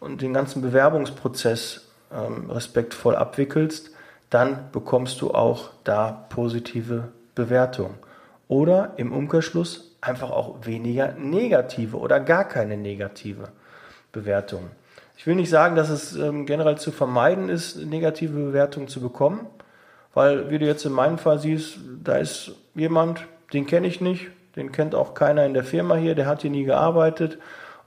und 0.00 0.20
den 0.20 0.34
ganzen 0.34 0.60
Bewerbungsprozess 0.60 1.88
ähm, 2.12 2.50
respektvoll 2.50 3.16
abwickelst, 3.16 3.90
dann 4.28 4.70
bekommst 4.70 5.20
du 5.22 5.30
auch 5.32 5.70
da 5.84 6.26
positive 6.28 7.08
Bewertungen. 7.34 7.94
Oder 8.48 8.92
im 8.96 9.12
Umkehrschluss 9.12 9.96
einfach 10.02 10.30
auch 10.30 10.66
weniger 10.66 11.12
negative 11.12 11.96
oder 11.96 12.20
gar 12.20 12.44
keine 12.44 12.76
negative 12.76 13.48
Bewertungen. 14.14 14.70
Ich 15.16 15.26
will 15.26 15.34
nicht 15.34 15.50
sagen, 15.50 15.76
dass 15.76 15.90
es 15.90 16.16
ähm, 16.16 16.46
generell 16.46 16.78
zu 16.78 16.90
vermeiden 16.90 17.50
ist, 17.50 17.76
negative 17.76 18.32
Bewertungen 18.32 18.88
zu 18.88 19.00
bekommen, 19.00 19.46
weil, 20.14 20.50
wie 20.50 20.58
du 20.58 20.64
jetzt 20.66 20.86
in 20.86 20.92
meinem 20.92 21.18
Fall 21.18 21.38
siehst, 21.38 21.78
da 22.02 22.16
ist 22.16 22.52
jemand, 22.74 23.26
den 23.52 23.66
kenne 23.66 23.86
ich 23.86 24.00
nicht, 24.00 24.28
den 24.56 24.72
kennt 24.72 24.94
auch 24.94 25.14
keiner 25.14 25.44
in 25.44 25.54
der 25.54 25.64
Firma 25.64 25.96
hier, 25.96 26.14
der 26.14 26.26
hat 26.26 26.42
hier 26.42 26.50
nie 26.50 26.64
gearbeitet 26.64 27.38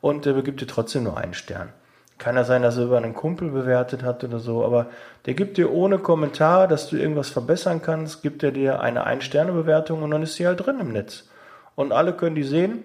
und 0.02 0.26
der 0.26 0.34
gibt 0.44 0.62
dir 0.62 0.68
trotzdem 0.68 1.04
nur 1.04 1.18
einen 1.18 1.34
Stern. 1.34 1.70
Kann 2.18 2.36
ja 2.36 2.44
sein, 2.44 2.64
dass 2.64 2.78
er 2.78 2.86
über 2.86 2.98
einen 2.98 3.14
Kumpel 3.14 3.52
bewertet 3.52 4.04
hat 4.04 4.24
oder 4.24 4.40
so, 4.40 4.66
aber 4.66 4.88
der 5.26 5.36
gibt 5.36 5.58
dir 5.58 5.72
ohne 5.72 6.00
Kommentar, 6.00 6.68
dass 6.68 6.90
du 6.90 6.98
irgendwas 6.98 7.30
verbessern 7.30 7.82
kannst, 7.82 8.24
gibt 8.24 8.42
er 8.44 8.52
dir 8.52 8.80
eine 8.80 9.06
Ein-Sterne-Bewertung 9.06 10.02
und 10.02 10.12
dann 10.12 10.24
ist 10.24 10.36
sie 10.36 10.48
halt 10.48 10.66
drin 10.66 10.80
im 10.80 10.92
Netz. 10.92 11.30
Und 11.76 11.92
alle 11.92 12.14
können 12.14 12.36
die 12.36 12.44
sehen. 12.44 12.84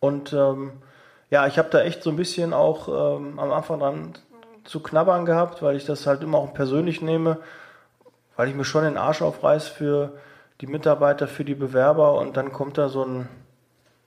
Und 0.00 0.32
ähm, 0.32 0.72
ja, 1.30 1.46
ich 1.46 1.58
habe 1.58 1.70
da 1.70 1.80
echt 1.80 2.02
so 2.02 2.10
ein 2.10 2.16
bisschen 2.16 2.52
auch 2.52 2.88
ähm, 2.88 3.38
am 3.38 3.52
Anfang 3.52 3.80
dran 3.80 4.12
zu 4.64 4.80
knabbern 4.80 5.24
gehabt, 5.24 5.62
weil 5.62 5.76
ich 5.76 5.86
das 5.86 6.06
halt 6.06 6.22
immer 6.22 6.38
auch 6.38 6.52
persönlich 6.52 7.00
nehme, 7.00 7.38
weil 8.36 8.48
ich 8.48 8.54
mir 8.54 8.64
schon 8.64 8.84
den 8.84 8.96
Arsch 8.96 9.22
aufreiß 9.22 9.68
für 9.68 10.12
die 10.60 10.66
Mitarbeiter 10.66 11.26
für 11.26 11.44
die 11.44 11.54
Bewerber 11.54 12.14
und 12.18 12.36
dann 12.36 12.52
kommt 12.52 12.78
da 12.78 12.88
so 12.88 13.04
ein, 13.04 13.28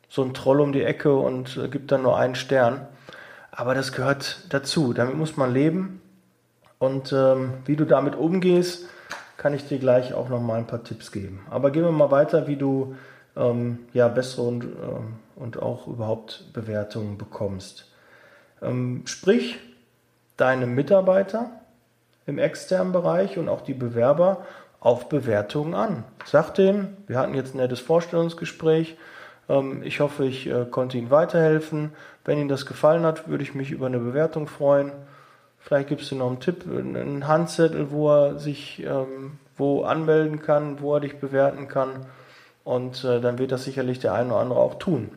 so 0.07 0.21
ein 0.21 0.33
Troll 0.33 0.61
um 0.61 0.71
die 0.71 0.83
Ecke 0.83 1.15
und 1.15 1.57
äh, 1.57 1.67
gibt 1.67 1.91
dann 1.91 2.03
nur 2.03 2.17
einen 2.17 2.35
Stern. 2.35 2.87
Aber 3.51 3.75
das 3.75 3.91
gehört 3.91 4.45
dazu. 4.49 4.93
Damit 4.93 5.15
muss 5.15 5.37
man 5.37 5.53
leben. 5.53 6.01
Und 6.79 7.13
ähm, 7.13 7.53
wie 7.65 7.75
du 7.75 7.85
damit 7.85 8.15
umgehst, 8.15 8.89
kann 9.37 9.53
ich 9.53 9.67
dir 9.67 9.79
gleich 9.79 10.13
auch 10.13 10.29
noch 10.29 10.41
mal 10.41 10.57
ein 10.57 10.67
paar 10.67 10.83
Tipps 10.83 11.11
geben. 11.11 11.45
Aber 11.49 11.71
gehen 11.71 11.83
wir 11.83 11.91
mal 11.91 12.11
weiter, 12.11 12.47
wie 12.47 12.55
du 12.55 12.95
ähm, 13.35 13.79
ja 13.93 14.07
bessere 14.07 14.43
und, 14.43 14.63
ähm, 14.63 15.15
und 15.35 15.61
auch 15.61 15.87
überhaupt 15.87 16.45
Bewertungen 16.53 17.17
bekommst. 17.17 17.91
Ähm, 18.61 19.03
sprich 19.05 19.59
deine 20.37 20.65
Mitarbeiter 20.65 21.51
im 22.25 22.39
externen 22.39 22.93
Bereich 22.93 23.37
und 23.37 23.49
auch 23.49 23.61
die 23.61 23.73
Bewerber 23.73 24.45
auf 24.79 25.09
Bewertungen 25.09 25.73
an. 25.73 26.03
Sag 26.25 26.53
denen, 26.55 26.97
wir 27.07 27.17
hatten 27.17 27.35
jetzt 27.35 27.53
ein 27.53 27.57
nettes 27.57 27.79
Vorstellungsgespräch. 27.79 28.97
Ähm, 29.49 29.83
ich 29.83 29.99
hoffe, 29.99 30.25
ich 30.25 30.47
äh, 30.47 30.65
konnte 30.69 30.97
Ihnen 30.97 31.11
weiterhelfen. 31.11 31.91
Wenn 32.25 32.39
Ihnen 32.39 32.49
das 32.49 32.65
gefallen 32.65 33.05
hat, 33.05 33.27
würde 33.27 33.43
ich 33.43 33.55
mich 33.55 33.71
über 33.71 33.87
eine 33.87 33.99
Bewertung 33.99 34.47
freuen. 34.47 34.91
Vielleicht 35.59 35.89
gibt 35.89 36.01
es 36.01 36.11
noch 36.11 36.27
einen 36.27 36.41
Tipp, 36.41 36.65
einen 36.67 37.27
Handzettel, 37.27 37.91
wo 37.91 38.09
er 38.09 38.39
sich 38.39 38.83
ähm, 38.83 39.39
wo 39.57 39.83
anmelden 39.83 40.41
kann, 40.41 40.81
wo 40.81 40.95
er 40.95 40.99
dich 41.01 41.19
bewerten 41.19 41.67
kann. 41.67 42.05
Und 42.63 43.03
äh, 43.03 43.19
dann 43.21 43.37
wird 43.37 43.51
das 43.51 43.63
sicherlich 43.63 43.99
der 43.99 44.13
eine 44.13 44.29
oder 44.33 44.41
andere 44.41 44.59
auch 44.59 44.75
tun. 44.75 45.11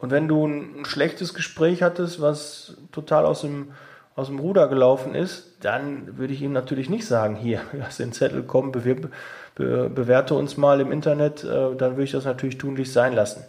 Und 0.00 0.10
wenn 0.10 0.28
du 0.28 0.46
ein, 0.46 0.84
schlechtes 0.84 1.34
Gespräch 1.34 1.82
hattest, 1.82 2.20
was 2.20 2.74
total 2.92 3.24
aus 3.26 3.42
dem 3.42 3.68
aus 4.16 4.26
dem 4.26 4.38
Ruder 4.38 4.68
gelaufen 4.68 5.14
ist, 5.14 5.46
dann 5.60 6.18
würde 6.18 6.34
ich 6.34 6.42
ihm 6.42 6.52
natürlich 6.52 6.90
nicht 6.90 7.06
sagen, 7.06 7.36
hier, 7.36 7.60
lass 7.72 7.96
den 7.96 8.12
Zettel 8.12 8.42
kommen, 8.42 8.72
bewirb, 8.72 9.10
be, 9.54 9.88
bewerte 9.88 10.34
uns 10.34 10.56
mal 10.56 10.80
im 10.80 10.92
Internet, 10.92 11.44
äh, 11.44 11.74
dann 11.76 11.92
würde 11.92 12.04
ich 12.04 12.12
das 12.12 12.24
natürlich 12.24 12.58
tunlich 12.58 12.92
sein 12.92 13.14
lassen. 13.14 13.44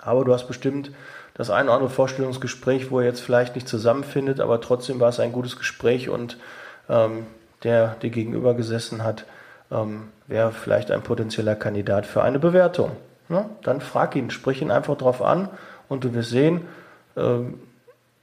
Aber 0.00 0.24
du 0.24 0.32
hast 0.32 0.46
bestimmt 0.46 0.92
das 1.34 1.50
ein 1.50 1.66
oder 1.66 1.74
andere 1.74 1.90
Vorstellungsgespräch, 1.90 2.90
wo 2.90 3.00
er 3.00 3.06
jetzt 3.06 3.20
vielleicht 3.20 3.54
nicht 3.54 3.68
zusammenfindet, 3.68 4.40
aber 4.40 4.60
trotzdem 4.60 5.00
war 5.00 5.08
es 5.08 5.20
ein 5.20 5.32
gutes 5.32 5.56
Gespräch 5.56 6.08
und 6.08 6.36
ähm, 6.88 7.26
der, 7.64 7.96
der 8.02 8.10
gegenüber 8.10 8.54
gesessen 8.54 9.02
hat, 9.02 9.24
ähm, 9.70 10.08
wäre 10.26 10.52
vielleicht 10.52 10.90
ein 10.90 11.02
potenzieller 11.02 11.54
Kandidat 11.56 12.06
für 12.06 12.22
eine 12.22 12.38
Bewertung. 12.38 12.92
Ne? 13.28 13.48
Dann 13.62 13.80
frag 13.80 14.16
ihn, 14.16 14.30
sprich 14.30 14.62
ihn 14.62 14.70
einfach 14.70 14.96
drauf 14.96 15.22
an 15.22 15.48
und 15.88 16.04
du 16.04 16.14
wirst 16.14 16.30
sehen, 16.30 16.62
ähm, 17.16 17.60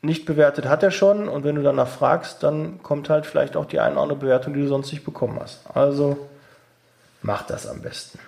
nicht 0.01 0.25
bewertet 0.25 0.65
hat 0.67 0.83
er 0.83 0.91
schon 0.91 1.27
und 1.27 1.43
wenn 1.43 1.55
du 1.55 1.63
danach 1.63 1.87
fragst, 1.87 2.43
dann 2.43 2.81
kommt 2.83 3.09
halt 3.09 3.25
vielleicht 3.25 3.55
auch 3.57 3.65
die 3.65 3.79
eine 3.79 3.93
oder 3.93 4.03
andere 4.03 4.19
Bewertung, 4.19 4.53
die 4.53 4.61
du 4.61 4.67
sonst 4.67 4.91
nicht 4.91 5.03
bekommen 5.03 5.39
hast. 5.39 5.61
Also 5.73 6.29
mach 7.21 7.43
das 7.43 7.67
am 7.67 7.81
besten. 7.81 8.19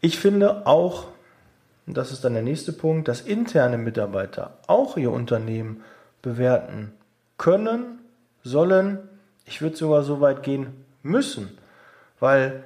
Ich 0.00 0.18
finde 0.18 0.66
auch, 0.66 1.06
und 1.86 1.96
das 1.96 2.12
ist 2.12 2.24
dann 2.24 2.34
der 2.34 2.42
nächste 2.42 2.72
Punkt, 2.72 3.08
dass 3.08 3.20
interne 3.20 3.78
Mitarbeiter 3.78 4.52
auch 4.66 4.96
ihr 4.96 5.10
Unternehmen 5.10 5.82
bewerten 6.22 6.92
können, 7.38 8.00
sollen, 8.44 8.98
ich 9.44 9.62
würde 9.62 9.76
sogar 9.76 10.02
so 10.02 10.20
weit 10.20 10.42
gehen 10.42 10.84
müssen, 11.02 11.58
weil 12.20 12.64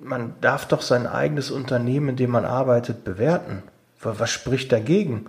man 0.00 0.34
darf 0.40 0.66
doch 0.66 0.82
sein 0.82 1.06
eigenes 1.06 1.50
Unternehmen, 1.50 2.10
in 2.10 2.16
dem 2.16 2.30
man 2.30 2.44
arbeitet, 2.44 3.04
bewerten. 3.04 3.62
Was 4.00 4.30
spricht 4.30 4.70
dagegen? 4.70 5.26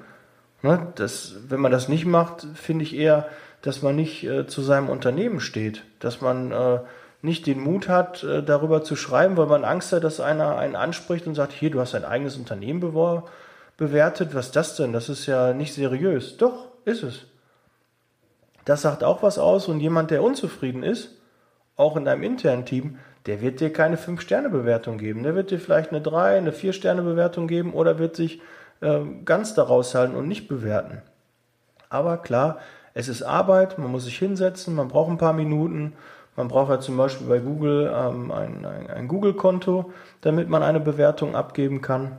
Ne, 0.62 0.88
das, 0.96 1.36
wenn 1.48 1.62
man 1.62 1.72
das 1.72 1.88
nicht 1.88 2.06
macht, 2.06 2.46
finde 2.56 2.84
ich 2.84 2.96
eher, 2.96 3.28
dass 3.62 3.82
man 3.82 3.96
nicht 3.96 4.24
äh, 4.24 4.48
zu 4.48 4.62
seinem 4.62 4.90
Unternehmen 4.90 5.40
steht, 5.40 5.84
dass 6.00 6.22
man 6.22 6.52
äh, 6.52 6.80
nicht 7.22 7.48
den 7.48 7.60
Mut 7.60 7.88
hat, 7.88 8.24
äh, 8.24 8.44
darüber 8.44 8.84
zu 8.84 8.96
schreiben, 8.96 9.38
weil 9.38 9.48
man 9.48 9.64
Angst 9.64 9.92
hat, 9.92 10.04
dass 10.04 10.20
einer 10.20 10.58
einen 10.58 10.76
anspricht 10.76 11.28
und 11.28 11.36
sagt, 11.36 11.54
hier, 11.54 11.72
du 11.72 11.80
hast 11.80 11.94
dein 11.94 12.06
eigenes 12.06 12.38
Unternehmen 12.38 12.80
bewertet, 13.78 14.36
was 14.36 14.48
ist 14.48 14.56
das 14.56 14.76
denn? 14.76 14.94
Das 14.94 15.10
ist 15.10 15.26
ja 15.26 15.54
nicht 15.54 15.74
seriös. 15.74 16.38
Doch, 16.38 16.68
ist 16.86 17.04
es. 17.04 17.26
Das 18.66 18.82
sagt 18.82 19.04
auch 19.04 19.24
was 19.24 19.38
aus 19.38 19.68
und 19.68 19.80
jemand, 19.80 20.12
der 20.12 20.24
unzufrieden 20.24 20.84
ist, 20.84 21.12
auch 21.76 21.98
in 21.98 22.06
deinem 22.06 22.24
internen 22.24 22.66
Team, 22.66 23.00
der 23.26 23.42
wird 23.42 23.60
dir 23.60 23.74
keine 23.74 23.98
5-Sterne-Bewertung 23.98 24.98
geben. 24.98 25.24
Der 25.24 25.36
wird 25.36 25.52
dir 25.52 25.60
vielleicht 25.60 25.92
eine 25.92 26.02
3, 26.02 26.38
eine 26.38 26.52
4-Sterne-Bewertung 26.52 27.48
geben 27.48 27.74
oder 27.74 27.98
wird 27.98 28.16
sich 28.16 28.42
äh, 28.82 29.00
ganz 29.24 29.54
daraus 29.54 29.96
halten 29.96 30.16
und 30.16 30.28
nicht 30.28 30.48
bewerten. 30.48 31.02
Aber 31.90 32.18
klar, 32.18 32.60
es 32.94 33.08
ist 33.08 33.24
Arbeit, 33.24 33.78
man 33.78 33.92
muss 33.92 34.06
sich 34.06 34.18
hinsetzen, 34.18 34.76
man 34.76 34.88
braucht 34.88 35.10
ein 35.10 35.18
paar 35.18 35.34
Minuten, 35.34 35.94
Man 36.38 36.50
braucht 36.50 36.70
ja 36.70 36.80
zum 36.82 36.98
Beispiel 36.98 37.28
bei 37.28 37.40
Google 37.40 37.92
ähm, 37.96 38.30
ein, 38.32 38.66
ein, 38.66 38.90
ein 38.90 39.08
Google-Konto, 39.08 39.94
damit 40.20 40.50
man 40.50 40.64
eine 40.64 40.82
Bewertung 40.82 41.34
abgeben 41.34 41.82
kann. 41.82 42.18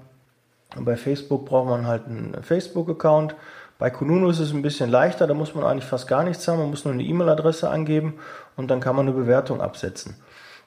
Und 0.75 0.87
bei 0.87 0.97
Facebook 0.97 1.45
braucht 1.45 1.69
man 1.69 1.87
halt 1.87 2.07
einen 2.07 2.43
Facebook-Account. 2.43 3.35
Bei 3.79 3.91
Kununu 3.91 4.31
ist 4.31 4.41
es 4.41 4.53
ein 4.53 4.63
bisschen 4.63 4.91
leichter, 4.91 5.27
da 5.27 5.35
muss 5.35 5.55
man 5.55 5.65
eigentlich 5.65 5.85
fast 5.85 6.09
gar 6.09 6.25
nichts 6.25 6.49
haben, 6.49 6.59
man 6.59 6.71
muss 6.71 6.87
nur 6.87 6.95
eine 6.95 7.03
E-Mail-Adresse 7.03 7.69
angeben 7.69 8.15
und 8.57 8.71
dann 8.71 8.81
kann 8.81 8.97
man 8.97 9.07
eine 9.07 9.15
Bewertung 9.15 9.61
absetzen. 9.61 10.17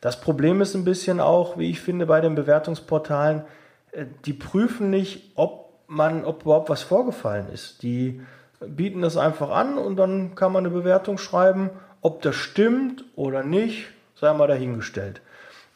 Das 0.01 0.21
Problem 0.21 0.61
ist 0.61 0.75
ein 0.75 0.85
bisschen 0.85 1.19
auch, 1.19 1.57
wie 1.57 1.69
ich 1.69 1.81
finde, 1.81 2.05
bei 2.05 2.21
den 2.21 2.35
Bewertungsportalen, 2.35 3.43
äh, 3.91 4.05
die 4.25 4.33
prüfen 4.33 4.89
nicht, 4.89 5.31
ob 5.35 5.69
man, 5.87 6.23
ob 6.23 6.43
überhaupt 6.43 6.69
was 6.69 6.83
vorgefallen 6.83 7.47
ist. 7.51 7.81
Die 7.83 8.21
bieten 8.59 9.01
das 9.01 9.17
einfach 9.17 9.49
an 9.49 9.77
und 9.77 9.95
dann 9.95 10.35
kann 10.35 10.51
man 10.51 10.65
eine 10.65 10.73
Bewertung 10.73 11.17
schreiben. 11.17 11.69
Ob 12.01 12.21
das 12.21 12.35
stimmt 12.35 13.03
oder 13.15 13.43
nicht, 13.43 13.87
sei 14.15 14.33
mal 14.33 14.47
dahingestellt. 14.47 15.21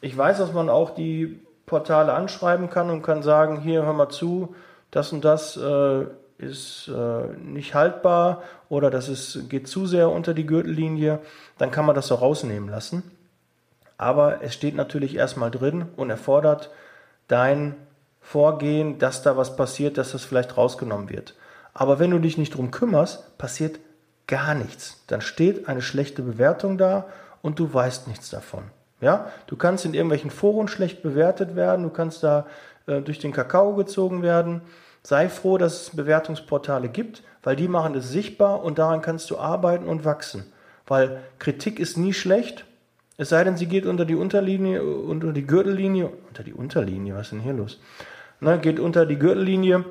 Ich 0.00 0.16
weiß, 0.16 0.38
dass 0.38 0.52
man 0.52 0.68
auch 0.68 0.94
die 0.94 1.40
Portale 1.66 2.12
anschreiben 2.12 2.70
kann 2.70 2.90
und 2.90 3.02
kann 3.02 3.22
sagen, 3.22 3.60
hier 3.60 3.84
hör 3.84 3.92
mal 3.92 4.10
zu, 4.10 4.54
das 4.90 5.12
und 5.12 5.24
das 5.24 5.56
äh, 5.56 6.04
ist 6.38 6.88
äh, 6.88 7.36
nicht 7.38 7.74
haltbar 7.74 8.42
oder 8.68 8.90
das 8.90 9.08
ist, 9.08 9.48
geht 9.48 9.66
zu 9.66 9.86
sehr 9.86 10.10
unter 10.10 10.34
die 10.34 10.46
Gürtellinie, 10.46 11.20
dann 11.58 11.70
kann 11.70 11.86
man 11.86 11.94
das 11.94 12.08
so 12.08 12.16
rausnehmen 12.16 12.68
lassen. 12.68 13.02
Aber 13.96 14.42
es 14.42 14.54
steht 14.54 14.74
natürlich 14.74 15.16
erstmal 15.16 15.50
drin 15.50 15.86
und 15.96 16.10
erfordert 16.10 16.70
dein 17.28 17.76
Vorgehen, 18.20 18.98
dass 18.98 19.22
da 19.22 19.36
was 19.36 19.56
passiert, 19.56 19.98
dass 19.98 20.12
das 20.12 20.24
vielleicht 20.24 20.56
rausgenommen 20.56 21.10
wird. 21.10 21.34
Aber 21.74 21.98
wenn 21.98 22.10
du 22.10 22.18
dich 22.18 22.38
nicht 22.38 22.54
drum 22.54 22.70
kümmerst, 22.70 23.36
passiert 23.36 23.78
gar 24.26 24.54
nichts. 24.54 25.02
Dann 25.08 25.20
steht 25.20 25.68
eine 25.68 25.82
schlechte 25.82 26.22
Bewertung 26.22 26.78
da 26.78 27.06
und 27.42 27.58
du 27.58 27.72
weißt 27.72 28.08
nichts 28.08 28.30
davon. 28.30 28.64
Ja, 29.00 29.30
du 29.46 29.56
kannst 29.56 29.84
in 29.84 29.92
irgendwelchen 29.92 30.30
Foren 30.30 30.68
schlecht 30.68 31.02
bewertet 31.02 31.56
werden, 31.56 31.82
du 31.82 31.90
kannst 31.90 32.22
da 32.22 32.46
äh, 32.86 33.02
durch 33.02 33.18
den 33.18 33.32
Kakao 33.32 33.74
gezogen 33.74 34.22
werden. 34.22 34.62
Sei 35.02 35.28
froh, 35.28 35.58
dass 35.58 35.82
es 35.82 35.90
Bewertungsportale 35.96 36.88
gibt, 36.88 37.22
weil 37.42 37.56
die 37.56 37.68
machen 37.68 37.94
es 37.94 38.08
sichtbar 38.08 38.62
und 38.62 38.78
daran 38.78 39.02
kannst 39.02 39.30
du 39.30 39.38
arbeiten 39.38 39.86
und 39.86 40.06
wachsen. 40.06 40.50
Weil 40.86 41.20
Kritik 41.38 41.78
ist 41.78 41.98
nie 41.98 42.14
schlecht, 42.14 42.64
es 43.16 43.28
sei 43.28 43.44
denn, 43.44 43.56
sie 43.56 43.66
geht 43.66 43.86
unter 43.86 44.04
die 44.04 44.16
Unterlinie, 44.16 44.82
unter 44.82 45.32
die 45.32 45.46
Gürtellinie, 45.46 46.10
unter 46.28 46.42
die 46.42 46.52
Unterlinie, 46.52 47.14
was 47.14 47.26
ist 47.26 47.32
denn 47.32 47.40
hier 47.40 47.52
los? 47.52 47.80
Ne, 48.40 48.58
geht 48.58 48.80
unter 48.80 49.06
die 49.06 49.18
Gürtellinie, 49.18 49.84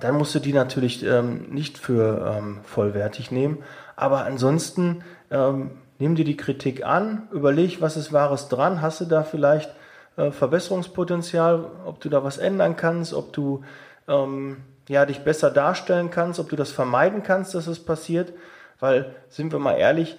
dann 0.00 0.16
musst 0.16 0.34
du 0.34 0.38
die 0.38 0.52
natürlich 0.52 1.04
ähm, 1.04 1.46
nicht 1.50 1.78
für 1.78 2.36
ähm, 2.36 2.60
vollwertig 2.64 3.30
nehmen. 3.30 3.58
Aber 3.96 4.24
ansonsten 4.24 5.02
ähm, 5.30 5.70
nimm 5.98 6.14
dir 6.14 6.24
die 6.24 6.36
Kritik 6.36 6.84
an, 6.84 7.28
überleg, 7.32 7.80
was 7.80 7.96
ist 7.96 8.12
Wahres 8.12 8.48
dran, 8.48 8.82
hast 8.82 9.00
du 9.00 9.04
da 9.04 9.22
vielleicht 9.22 9.72
äh, 10.16 10.30
Verbesserungspotenzial, 10.30 11.64
ob 11.84 12.00
du 12.00 12.08
da 12.08 12.24
was 12.24 12.38
ändern 12.38 12.76
kannst, 12.76 13.14
ob 13.14 13.32
du 13.32 13.62
ähm, 14.08 14.58
ja, 14.88 15.06
dich 15.06 15.20
besser 15.20 15.50
darstellen 15.50 16.10
kannst, 16.10 16.40
ob 16.40 16.48
du 16.48 16.56
das 16.56 16.72
vermeiden 16.72 17.22
kannst, 17.22 17.54
dass 17.54 17.66
es 17.66 17.78
passiert. 17.78 18.32
Weil, 18.80 19.14
sind 19.28 19.52
wir 19.52 19.58
mal 19.58 19.74
ehrlich, 19.74 20.18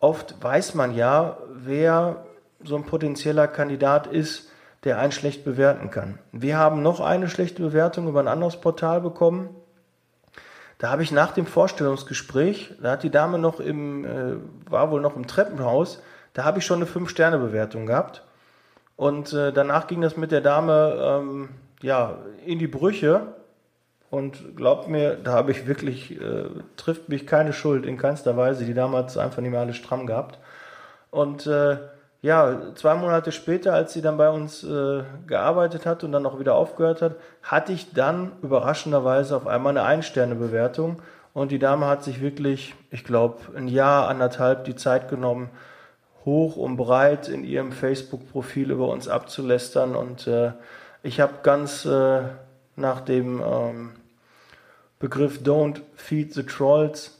oft 0.00 0.42
weiß 0.42 0.74
man 0.74 0.94
ja, 0.94 1.36
wer 1.52 2.24
so 2.64 2.76
ein 2.76 2.84
potenzieller 2.84 3.46
Kandidat 3.46 4.06
ist, 4.06 4.50
der 4.84 4.98
einen 4.98 5.12
schlecht 5.12 5.44
bewerten 5.44 5.90
kann. 5.90 6.18
Wir 6.32 6.56
haben 6.56 6.82
noch 6.82 7.00
eine 7.00 7.28
schlechte 7.28 7.62
Bewertung 7.62 8.08
über 8.08 8.20
ein 8.20 8.28
anderes 8.28 8.60
Portal 8.60 9.00
bekommen. 9.00 9.50
Da 10.78 10.90
habe 10.90 11.02
ich 11.02 11.12
nach 11.12 11.32
dem 11.32 11.44
Vorstellungsgespräch, 11.44 12.74
da 12.82 12.92
hat 12.92 13.02
die 13.02 13.10
Dame 13.10 13.38
noch 13.38 13.60
im, 13.60 14.04
äh, 14.06 14.36
war 14.70 14.90
wohl 14.90 15.02
noch 15.02 15.16
im 15.16 15.26
Treppenhaus, 15.26 16.02
da 16.32 16.44
habe 16.44 16.58
ich 16.58 16.64
schon 16.64 16.76
eine 16.76 16.86
5-Sterne-Bewertung 16.86 17.84
gehabt. 17.84 18.24
Und 18.96 19.32
äh, 19.34 19.52
danach 19.52 19.86
ging 19.86 20.00
das 20.00 20.16
mit 20.16 20.32
der 20.32 20.40
Dame 20.40 21.20
ähm, 21.22 21.48
ja, 21.82 22.18
in 22.46 22.58
die 22.58 22.66
Brüche. 22.66 23.34
Und 24.10 24.56
glaubt 24.56 24.88
mir, 24.88 25.14
da 25.14 25.32
habe 25.32 25.52
ich 25.52 25.68
wirklich, 25.68 26.20
äh, 26.20 26.46
trifft 26.76 27.08
mich 27.08 27.26
keine 27.26 27.52
Schuld 27.52 27.86
in 27.86 27.96
keinster 27.96 28.36
Weise. 28.36 28.64
Die 28.64 28.74
Dame 28.74 28.98
hat 28.98 29.08
es 29.08 29.16
einfach 29.16 29.40
nicht 29.40 29.52
mehr 29.52 29.60
alles 29.60 29.76
stramm 29.76 30.06
gehabt. 30.06 30.38
Und 31.10 31.46
äh, 31.46 31.76
ja, 32.22 32.74
zwei 32.74 32.94
Monate 32.96 33.32
später, 33.32 33.72
als 33.72 33.92
sie 33.92 34.02
dann 34.02 34.16
bei 34.16 34.28
uns 34.28 34.62
äh, 34.64 35.04
gearbeitet 35.26 35.86
hat 35.86 36.04
und 36.04 36.12
dann 36.12 36.26
auch 36.26 36.38
wieder 36.38 36.54
aufgehört 36.54 37.02
hat, 37.02 37.16
hatte 37.42 37.72
ich 37.72 37.94
dann 37.94 38.32
überraschenderweise 38.42 39.36
auf 39.36 39.46
einmal 39.46 39.70
eine 39.70 39.84
Ein-Sterne-Bewertung. 39.84 41.00
Und 41.32 41.52
die 41.52 41.60
Dame 41.60 41.86
hat 41.86 42.02
sich 42.02 42.20
wirklich, 42.20 42.74
ich 42.90 43.04
glaube, 43.04 43.38
ein 43.56 43.68
Jahr, 43.68 44.08
anderthalb 44.08 44.64
die 44.64 44.74
Zeit 44.74 45.08
genommen, 45.08 45.50
hoch 46.24 46.56
und 46.56 46.76
breit 46.76 47.28
in 47.28 47.44
ihrem 47.44 47.72
Facebook-Profil 47.72 48.72
über 48.72 48.88
uns 48.88 49.08
abzulästern. 49.08 49.94
Und 49.94 50.26
äh, 50.26 50.52
ich 51.02 51.20
habe 51.20 51.34
ganz 51.42 51.84
äh, 51.84 52.22
nach 52.76 53.00
dem 53.00 53.40
ähm, 53.40 53.92
Begriff 55.00 55.40
Don't 55.42 55.80
Feed 55.96 56.34
the 56.34 56.44
Trolls, 56.44 57.18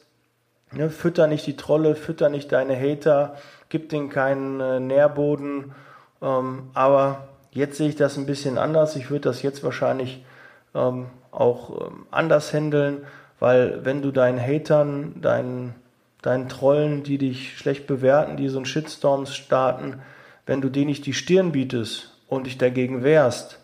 ne, 0.71 0.91
fütter 0.91 1.27
nicht 1.27 1.47
die 1.47 1.57
Trolle, 1.57 1.97
fütter 1.97 2.29
nicht 2.29 2.53
deine 2.53 2.79
Hater, 2.79 3.37
gibt 3.71 3.93
denen 3.93 4.11
keinen 4.11 4.61
äh, 4.61 4.81
Nährboden. 4.81 5.73
Ähm, 6.21 6.71
aber 6.75 7.29
jetzt 7.53 7.79
sehe 7.79 7.89
ich 7.89 7.97
das 7.97 8.19
ein 8.19 8.27
bisschen 8.27 8.59
anders. 8.59 8.97
Ich 8.97 9.11
würde 9.11 9.23
das 9.23 9.41
jetzt 9.41 9.65
wahrscheinlich 9.65 10.23
ähm, 10.75 11.07
auch 11.31 11.87
ähm, 11.87 12.07
anders 12.11 12.53
handeln, 12.53 12.99
weil 13.39 13.83
wenn 13.83 14.03
du 14.03 14.11
deinen 14.11 14.39
Hatern, 14.39 15.21
deinen, 15.23 15.75
deinen 16.21 16.51
Trollen, 16.51 17.03
die 17.03 17.17
dich 17.17 17.57
schlecht 17.57 17.87
bewerten, 17.87 18.37
die 18.37 18.49
so 18.49 18.59
einen 18.59 18.67
Shitstorm 18.67 19.25
starten, 19.25 20.03
wenn 20.45 20.61
du 20.61 20.69
denen 20.69 20.89
nicht 20.89 21.07
die 21.07 21.15
Stirn 21.15 21.51
bietest 21.51 22.15
und 22.29 22.45
dich 22.45 22.59
dagegen 22.59 23.03
wehrst, 23.03 23.59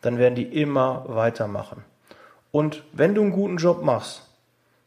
dann 0.00 0.16
werden 0.16 0.34
die 0.34 0.44
immer 0.44 1.04
weitermachen. 1.08 1.84
Und 2.52 2.82
wenn 2.92 3.14
du 3.14 3.22
einen 3.22 3.32
guten 3.32 3.56
Job 3.56 3.82
machst 3.82 4.28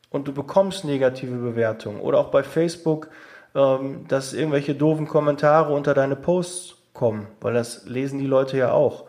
und 0.10 0.28
du 0.28 0.34
bekommst 0.34 0.86
negative 0.86 1.36
Bewertungen 1.36 2.02
oder 2.02 2.20
auch 2.20 2.30
bei 2.30 2.44
Facebook 2.44 3.10
ähm, 3.56 4.06
dass 4.08 4.34
irgendwelche 4.34 4.74
doofen 4.74 5.08
Kommentare 5.08 5.74
unter 5.74 5.94
deine 5.94 6.16
Posts 6.16 6.76
kommen, 6.94 7.28
weil 7.40 7.54
das 7.54 7.86
lesen 7.86 8.20
die 8.20 8.28
Leute 8.28 8.58
ja 8.58 8.72
auch. 8.72 9.06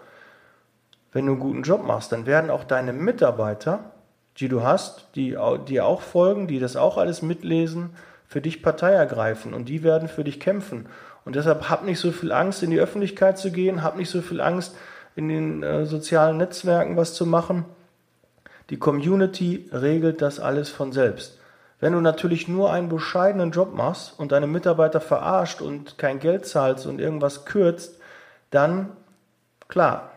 Wenn 1.13 1.27
du 1.27 1.33
einen 1.33 1.41
guten 1.41 1.63
Job 1.63 1.87
machst, 1.87 2.13
dann 2.13 2.27
werden 2.27 2.51
auch 2.51 2.65
deine 2.65 2.93
Mitarbeiter, 2.93 3.93
die 4.37 4.49
du 4.49 4.63
hast, 4.63 5.09
die 5.15 5.37
dir 5.69 5.87
auch 5.87 6.03
folgen, 6.03 6.47
die 6.47 6.59
das 6.59 6.77
auch 6.77 6.99
alles 6.99 7.23
mitlesen, 7.23 7.91
für 8.27 8.41
dich 8.41 8.63
Partei 8.63 8.91
ergreifen 8.91 9.55
und 9.55 9.69
die 9.69 9.83
werden 9.83 10.09
für 10.09 10.25
dich 10.25 10.41
kämpfen. 10.41 10.87
Und 11.25 11.37
deshalb 11.37 11.71
hab 11.71 11.85
nicht 11.85 12.01
so 12.01 12.11
viel 12.11 12.33
Angst, 12.33 12.63
in 12.63 12.71
die 12.71 12.81
Öffentlichkeit 12.81 13.39
zu 13.39 13.53
gehen, 13.53 13.83
hab 13.83 13.97
nicht 13.97 14.11
so 14.11 14.21
viel 14.23 14.41
Angst, 14.41 14.77
in 15.15 15.29
den 15.29 15.63
äh, 15.63 15.87
sozialen 15.87 16.37
Netzwerken 16.37 16.97
was 16.97 17.15
zu 17.15 17.25
machen. 17.25 17.65
Die 18.71 18.79
Community 18.79 19.69
regelt 19.73 20.23
das 20.23 20.41
alles 20.41 20.71
von 20.71 20.93
selbst. 20.93 21.39
Wenn 21.81 21.93
du 21.93 22.01
natürlich 22.01 22.49
nur 22.49 22.73
einen 22.73 22.89
bescheidenen 22.89 23.51
Job 23.51 23.75
machst 23.75 24.19
und 24.19 24.33
deine 24.33 24.47
Mitarbeiter 24.47 25.01
verarscht 25.01 25.61
und 25.61 25.99
kein 25.99 26.19
Geld 26.19 26.47
zahlst 26.47 26.87
und 26.87 27.01
irgendwas 27.01 27.45
kürzt, 27.45 27.99
dann, 28.51 28.91
klar, 29.69 30.11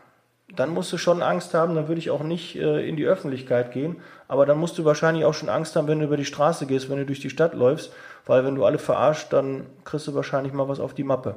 dann 0.56 0.70
musst 0.70 0.94
du 0.94 0.98
schon 0.98 1.22
Angst 1.22 1.54
haben, 1.54 1.76
dann 1.76 1.90
würde 1.90 2.00
ich 2.00 2.10
auch 2.10 2.24
nicht 2.24 2.56
äh, 2.56 2.88
in 2.88 2.96
die 2.96 3.06
Öffentlichkeit 3.06 3.72
gehen, 3.72 3.98
aber 4.30 4.46
dann 4.46 4.58
musst 4.58 4.78
du 4.78 4.86
wahrscheinlich 4.86 5.26
auch 5.26 5.34
schon 5.34 5.50
Angst 5.50 5.76
haben, 5.76 5.88
wenn 5.88 6.00
du 6.00 6.06
über 6.06 6.16
die 6.16 6.26
Straße 6.26 6.68
gehst, 6.68 6.90
wenn 6.90 6.98
du 6.98 7.06
durch 7.06 7.20
die 7.20 7.30
Stadt 7.30 7.54
läufst, 7.54 7.92
weil 8.26 8.46
wenn 8.46 8.56
du 8.56 8.64
alle 8.64 8.78
verarscht, 8.78 9.34
dann 9.34 9.66
kriegst 9.84 10.08
du 10.08 10.16
wahrscheinlich 10.16 10.54
mal 10.54 10.70
was 10.70 10.80
auf 10.80 10.94
die 10.94 11.04
Mappe. 11.04 11.36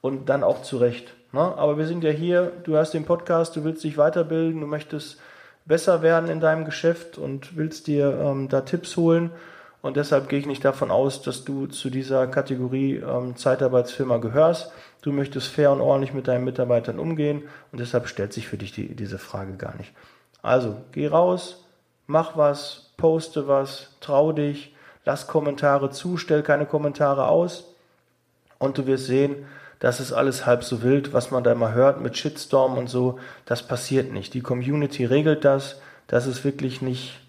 Und 0.00 0.28
dann 0.28 0.44
auch 0.44 0.62
zurecht. 0.62 1.14
Ne? 1.32 1.40
Aber 1.40 1.78
wir 1.78 1.86
sind 1.86 2.04
ja 2.04 2.10
hier, 2.10 2.52
du 2.62 2.76
hast 2.76 2.92
den 2.92 3.04
Podcast, 3.04 3.56
du 3.56 3.64
willst 3.64 3.82
dich 3.82 3.98
weiterbilden, 3.98 4.60
du 4.60 4.66
möchtest 4.68 5.18
besser 5.66 6.02
werden 6.02 6.30
in 6.30 6.40
deinem 6.40 6.64
Geschäft 6.64 7.18
und 7.18 7.56
willst 7.56 7.86
dir 7.86 8.18
ähm, 8.20 8.48
da 8.48 8.62
Tipps 8.62 8.96
holen. 8.96 9.30
Und 9.82 9.96
deshalb 9.96 10.28
gehe 10.28 10.38
ich 10.38 10.46
nicht 10.46 10.64
davon 10.64 10.90
aus, 10.90 11.22
dass 11.22 11.44
du 11.44 11.66
zu 11.66 11.90
dieser 11.90 12.26
Kategorie 12.26 12.96
ähm, 12.96 13.36
Zeitarbeitsfirma 13.36 14.16
gehörst. 14.18 14.72
Du 15.02 15.12
möchtest 15.12 15.48
fair 15.48 15.70
und 15.70 15.80
ordentlich 15.80 16.14
mit 16.14 16.26
deinen 16.26 16.44
Mitarbeitern 16.44 16.98
umgehen 16.98 17.42
und 17.70 17.80
deshalb 17.80 18.08
stellt 18.08 18.32
sich 18.32 18.48
für 18.48 18.56
dich 18.56 18.72
die, 18.72 18.94
diese 18.94 19.18
Frage 19.18 19.52
gar 19.52 19.76
nicht. 19.76 19.92
Also 20.42 20.76
geh 20.92 21.06
raus, 21.06 21.64
mach 22.06 22.36
was, 22.36 22.92
poste 22.96 23.46
was, 23.46 23.96
trau 24.00 24.32
dich, 24.32 24.74
lass 25.04 25.26
Kommentare 25.26 25.90
zu, 25.90 26.16
stell 26.16 26.42
keine 26.42 26.66
Kommentare 26.66 27.28
aus 27.28 27.74
und 28.58 28.78
du 28.78 28.86
wirst 28.86 29.06
sehen, 29.06 29.46
das 29.78 30.00
ist 30.00 30.12
alles 30.12 30.46
halb 30.46 30.64
so 30.64 30.82
wild, 30.82 31.12
was 31.12 31.30
man 31.30 31.44
da 31.44 31.52
immer 31.52 31.72
hört 31.72 32.00
mit 32.00 32.16
Shitstorm 32.16 32.78
und 32.78 32.88
so. 32.88 33.18
Das 33.44 33.62
passiert 33.62 34.12
nicht. 34.12 34.32
Die 34.34 34.40
Community 34.40 35.04
regelt 35.04 35.44
das. 35.44 35.80
Das 36.06 36.26
ist 36.26 36.44
wirklich 36.44 36.80
nicht, 36.80 37.20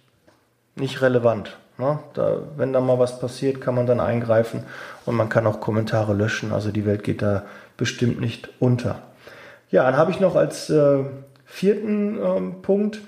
nicht 0.76 1.02
relevant. 1.02 1.58
Ne? 1.78 2.00
Da, 2.14 2.38
wenn 2.56 2.74
da 2.74 2.80
mal 2.80 3.00
was 3.00 3.20
passiert, 3.20 3.60
kann 3.62 3.76
man 3.76 3.86
dann 3.86 4.00
eingreifen 4.00 4.64
und 5.06 5.16
man 5.16 5.30
kann 5.30 5.46
auch 5.46 5.60
Kommentare 5.60 6.14
löschen. 6.14 6.54
Also 6.54 6.72
die 6.72 6.86
Welt 6.86 7.04
geht 7.04 7.22
da 7.22 7.44
bestimmt 7.76 8.20
nicht 8.20 8.50
unter. 8.60 9.02
Ja, 9.70 9.84
dann 9.84 9.98
habe 9.98 10.12
ich 10.12 10.20
noch 10.20 10.36
als 10.36 10.70
äh, 10.70 11.04
vierten 11.46 12.18
ähm, 12.24 12.62
Punkt 12.62 13.02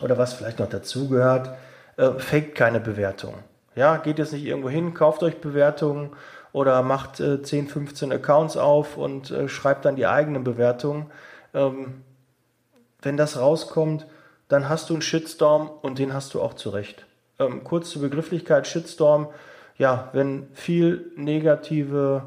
oder 0.00 0.18
was 0.18 0.34
vielleicht 0.34 0.58
noch 0.58 0.68
dazugehört, 0.68 1.50
äh, 1.96 2.10
faked 2.18 2.54
keine 2.54 2.80
Bewertung. 2.80 3.34
Ja, 3.76 3.98
geht 3.98 4.18
jetzt 4.18 4.32
nicht 4.32 4.44
irgendwo 4.44 4.70
hin, 4.70 4.94
kauft 4.94 5.22
euch 5.22 5.40
Bewertungen 5.40 6.10
oder 6.56 6.80
macht 6.80 7.20
äh, 7.20 7.42
10, 7.42 7.68
15 7.68 8.12
Accounts 8.12 8.56
auf 8.56 8.96
und 8.96 9.30
äh, 9.30 9.46
schreibt 9.46 9.84
dann 9.84 9.94
die 9.94 10.06
eigenen 10.06 10.42
Bewertungen. 10.42 11.10
Ähm, 11.52 12.02
wenn 13.02 13.18
das 13.18 13.38
rauskommt, 13.38 14.06
dann 14.48 14.66
hast 14.70 14.88
du 14.88 14.94
einen 14.94 15.02
Shitstorm 15.02 15.68
und 15.82 15.98
den 15.98 16.14
hast 16.14 16.32
du 16.32 16.40
auch 16.40 16.54
zurecht. 16.54 17.04
Ähm, 17.38 17.62
kurz 17.62 17.90
zur 17.90 18.00
Begrifflichkeit 18.00 18.66
Shitstorm. 18.66 19.28
Ja, 19.76 20.08
wenn 20.14 20.48
viel 20.54 21.12
negative 21.16 22.22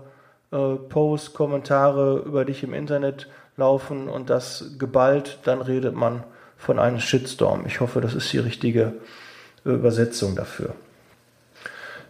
äh, 0.52 0.76
Posts, 0.76 1.34
Kommentare 1.34 2.20
über 2.20 2.46
dich 2.46 2.62
im 2.62 2.76
Internet 2.76 3.30
laufen 3.58 4.08
und 4.08 4.30
das 4.30 4.76
geballt, 4.78 5.40
dann 5.46 5.60
redet 5.60 5.96
man 5.96 6.24
von 6.56 6.78
einem 6.78 7.00
Shitstorm. 7.00 7.66
Ich 7.66 7.80
hoffe, 7.80 8.00
das 8.00 8.14
ist 8.14 8.32
die 8.32 8.38
richtige 8.38 8.94
Übersetzung 9.66 10.36
dafür. 10.36 10.76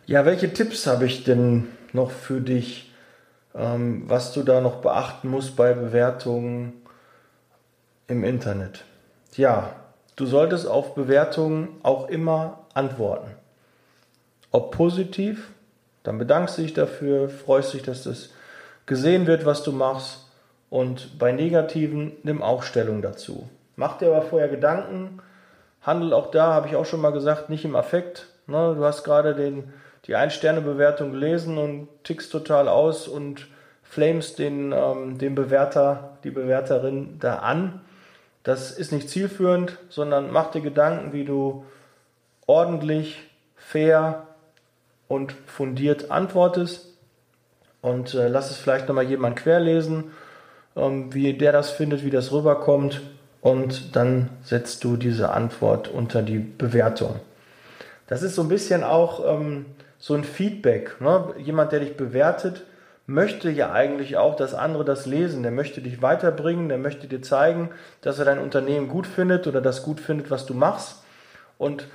Ja, 0.05 0.25
welche 0.25 0.51
Tipps 0.51 0.85
habe 0.85 1.05
ich 1.05 1.23
denn 1.23 1.69
noch 1.93 2.11
für 2.11 2.41
dich, 2.41 2.91
ähm, 3.55 4.03
was 4.07 4.33
du 4.33 4.43
da 4.43 4.61
noch 4.61 4.77
beachten 4.77 5.29
musst 5.29 5.55
bei 5.55 5.73
Bewertungen 5.73 6.73
im 8.07 8.23
Internet? 8.23 8.83
Ja, 9.35 9.75
du 10.15 10.25
solltest 10.25 10.67
auf 10.67 10.95
Bewertungen 10.95 11.69
auch 11.83 12.09
immer 12.09 12.59
antworten. 12.73 13.31
Ob 14.51 14.71
positiv, 14.71 15.51
dann 16.03 16.17
bedankst 16.17 16.57
du 16.57 16.63
dich 16.63 16.73
dafür, 16.73 17.29
freust 17.29 17.73
dich, 17.73 17.83
dass 17.83 18.03
das 18.03 18.29
gesehen 18.85 19.27
wird, 19.27 19.45
was 19.45 19.63
du 19.63 19.71
machst. 19.71 20.25
Und 20.69 21.17
bei 21.17 21.31
negativen 21.31 22.13
nimm 22.23 22.41
auch 22.41 22.63
Stellung 22.63 23.01
dazu. 23.01 23.49
Mach 23.75 23.97
dir 23.97 24.07
aber 24.07 24.21
vorher 24.21 24.49
Gedanken. 24.49 25.19
Handel 25.81 26.13
auch 26.13 26.31
da, 26.31 26.53
habe 26.53 26.67
ich 26.67 26.75
auch 26.75 26.85
schon 26.85 27.01
mal 27.01 27.11
gesagt, 27.11 27.49
nicht 27.49 27.65
im 27.65 27.75
Affekt. 27.75 28.27
Ne, 28.47 28.75
du 28.75 28.83
hast 28.83 29.03
gerade 29.03 29.35
den, 29.35 29.71
die 30.07 30.15
Ein-Sterne-Bewertung 30.15 31.11
gelesen 31.11 31.57
und 31.57 31.87
tickst 32.03 32.31
total 32.31 32.67
aus 32.67 33.07
und 33.07 33.47
flamest 33.83 34.39
den, 34.39 34.71
ähm, 34.71 35.17
den 35.17 35.35
Bewerter, 35.35 36.17
die 36.23 36.31
Bewerterin 36.31 37.17
da 37.19 37.37
an. 37.37 37.81
Das 38.43 38.71
ist 38.71 38.91
nicht 38.91 39.09
zielführend, 39.09 39.77
sondern 39.89 40.31
mach 40.31 40.51
dir 40.51 40.61
Gedanken, 40.61 41.11
wie 41.11 41.25
du 41.25 41.65
ordentlich, 42.45 43.17
fair 43.55 44.27
und 45.07 45.33
fundiert 45.45 46.11
antwortest 46.11 46.87
und 47.81 48.13
äh, 48.13 48.27
lass 48.27 48.51
es 48.51 48.57
vielleicht 48.57 48.87
nochmal 48.87 49.05
jemand 49.05 49.35
querlesen, 49.35 50.11
ähm, 50.75 51.13
wie 51.13 51.33
der 51.33 51.51
das 51.51 51.71
findet, 51.71 52.03
wie 52.03 52.09
das 52.09 52.31
rüberkommt 52.31 53.01
und 53.41 53.95
dann 53.95 54.29
setzt 54.43 54.83
du 54.83 54.97
diese 54.97 55.31
Antwort 55.31 55.87
unter 55.87 56.21
die 56.21 56.39
Bewertung. 56.39 57.19
Das 58.07 58.23
ist 58.23 58.35
so 58.35 58.41
ein 58.41 58.49
bisschen 58.49 58.83
auch 58.83 59.23
ähm, 59.25 59.65
so 59.99 60.15
ein 60.15 60.23
Feedback. 60.23 60.99
Ne? 61.01 61.33
Jemand, 61.37 61.71
der 61.71 61.81
dich 61.81 61.97
bewertet, 61.97 62.65
möchte 63.05 63.49
ja 63.49 63.71
eigentlich 63.71 64.17
auch, 64.17 64.35
dass 64.35 64.53
andere 64.53 64.85
das 64.85 65.05
lesen. 65.05 65.43
Der 65.43 65.51
möchte 65.51 65.81
dich 65.81 66.01
weiterbringen, 66.01 66.69
der 66.69 66.77
möchte 66.77 67.07
dir 67.07 67.21
zeigen, 67.21 67.69
dass 68.01 68.19
er 68.19 68.25
dein 68.25 68.39
Unternehmen 68.39 68.87
gut 68.87 69.07
findet 69.07 69.45
oder 69.47 69.61
das 69.61 69.83
gut 69.83 69.99
findet, 69.99 70.31
was 70.31 70.45
du 70.45 70.53
machst. 70.53 71.03
Und 71.57 71.87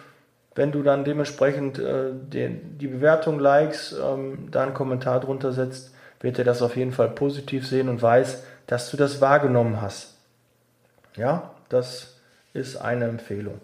wenn 0.54 0.70
du 0.70 0.82
dann 0.82 1.04
dementsprechend 1.04 1.78
äh, 1.78 2.10
den, 2.12 2.78
die 2.78 2.86
Bewertung 2.86 3.40
likes, 3.40 3.92
ähm, 3.92 4.48
da 4.50 4.62
einen 4.62 4.74
Kommentar 4.74 5.20
drunter 5.20 5.52
setzt, 5.52 5.92
wird 6.20 6.38
er 6.38 6.44
das 6.44 6.62
auf 6.62 6.76
jeden 6.76 6.92
Fall 6.92 7.10
positiv 7.10 7.66
sehen 7.66 7.88
und 7.88 8.02
weiß, 8.02 8.44
dass 8.66 8.90
du 8.90 8.96
das 8.96 9.20
wahrgenommen 9.20 9.80
hast. 9.80 10.14
Ja, 11.16 11.50
das 11.68 12.16
ist 12.52 12.76
eine 12.76 13.06
Empfehlung. 13.06 13.60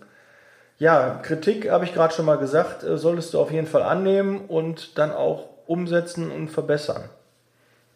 Ja, 0.80 1.20
Kritik 1.22 1.70
habe 1.70 1.84
ich 1.84 1.92
gerade 1.92 2.14
schon 2.14 2.24
mal 2.24 2.38
gesagt, 2.38 2.84
äh, 2.84 2.96
solltest 2.96 3.34
du 3.34 3.40
auf 3.40 3.52
jeden 3.52 3.66
Fall 3.66 3.82
annehmen 3.82 4.46
und 4.48 4.96
dann 4.96 5.12
auch 5.12 5.50
umsetzen 5.66 6.32
und 6.32 6.48
verbessern. 6.48 7.04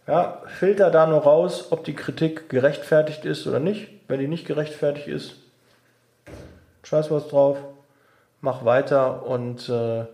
Ja, 0.07 0.43
filter 0.47 0.91
da 0.91 1.07
nur 1.07 1.23
raus, 1.23 1.69
ob 1.73 1.85
die 1.85 1.95
Kritik 1.95 2.51
gerechtfertigt 2.51 3.25
ist 3.25 3.47
oder 3.47 3.59
nicht. 3.59 3.89
Wenn 4.07 4.21
die 4.21 4.29
nicht 4.29 4.47
gerechtfertigt 4.47 5.09
ist, 5.09 5.37
scheiß 6.83 7.11
was 7.11 7.29
drauf, 7.29 7.57
mach 8.43 8.67
weiter 8.67 9.27
und 9.27 9.67
äh, 9.71 10.05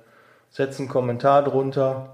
setz 0.50 0.78
einen 0.78 0.88
Kommentar 0.88 1.42
drunter, 1.42 2.10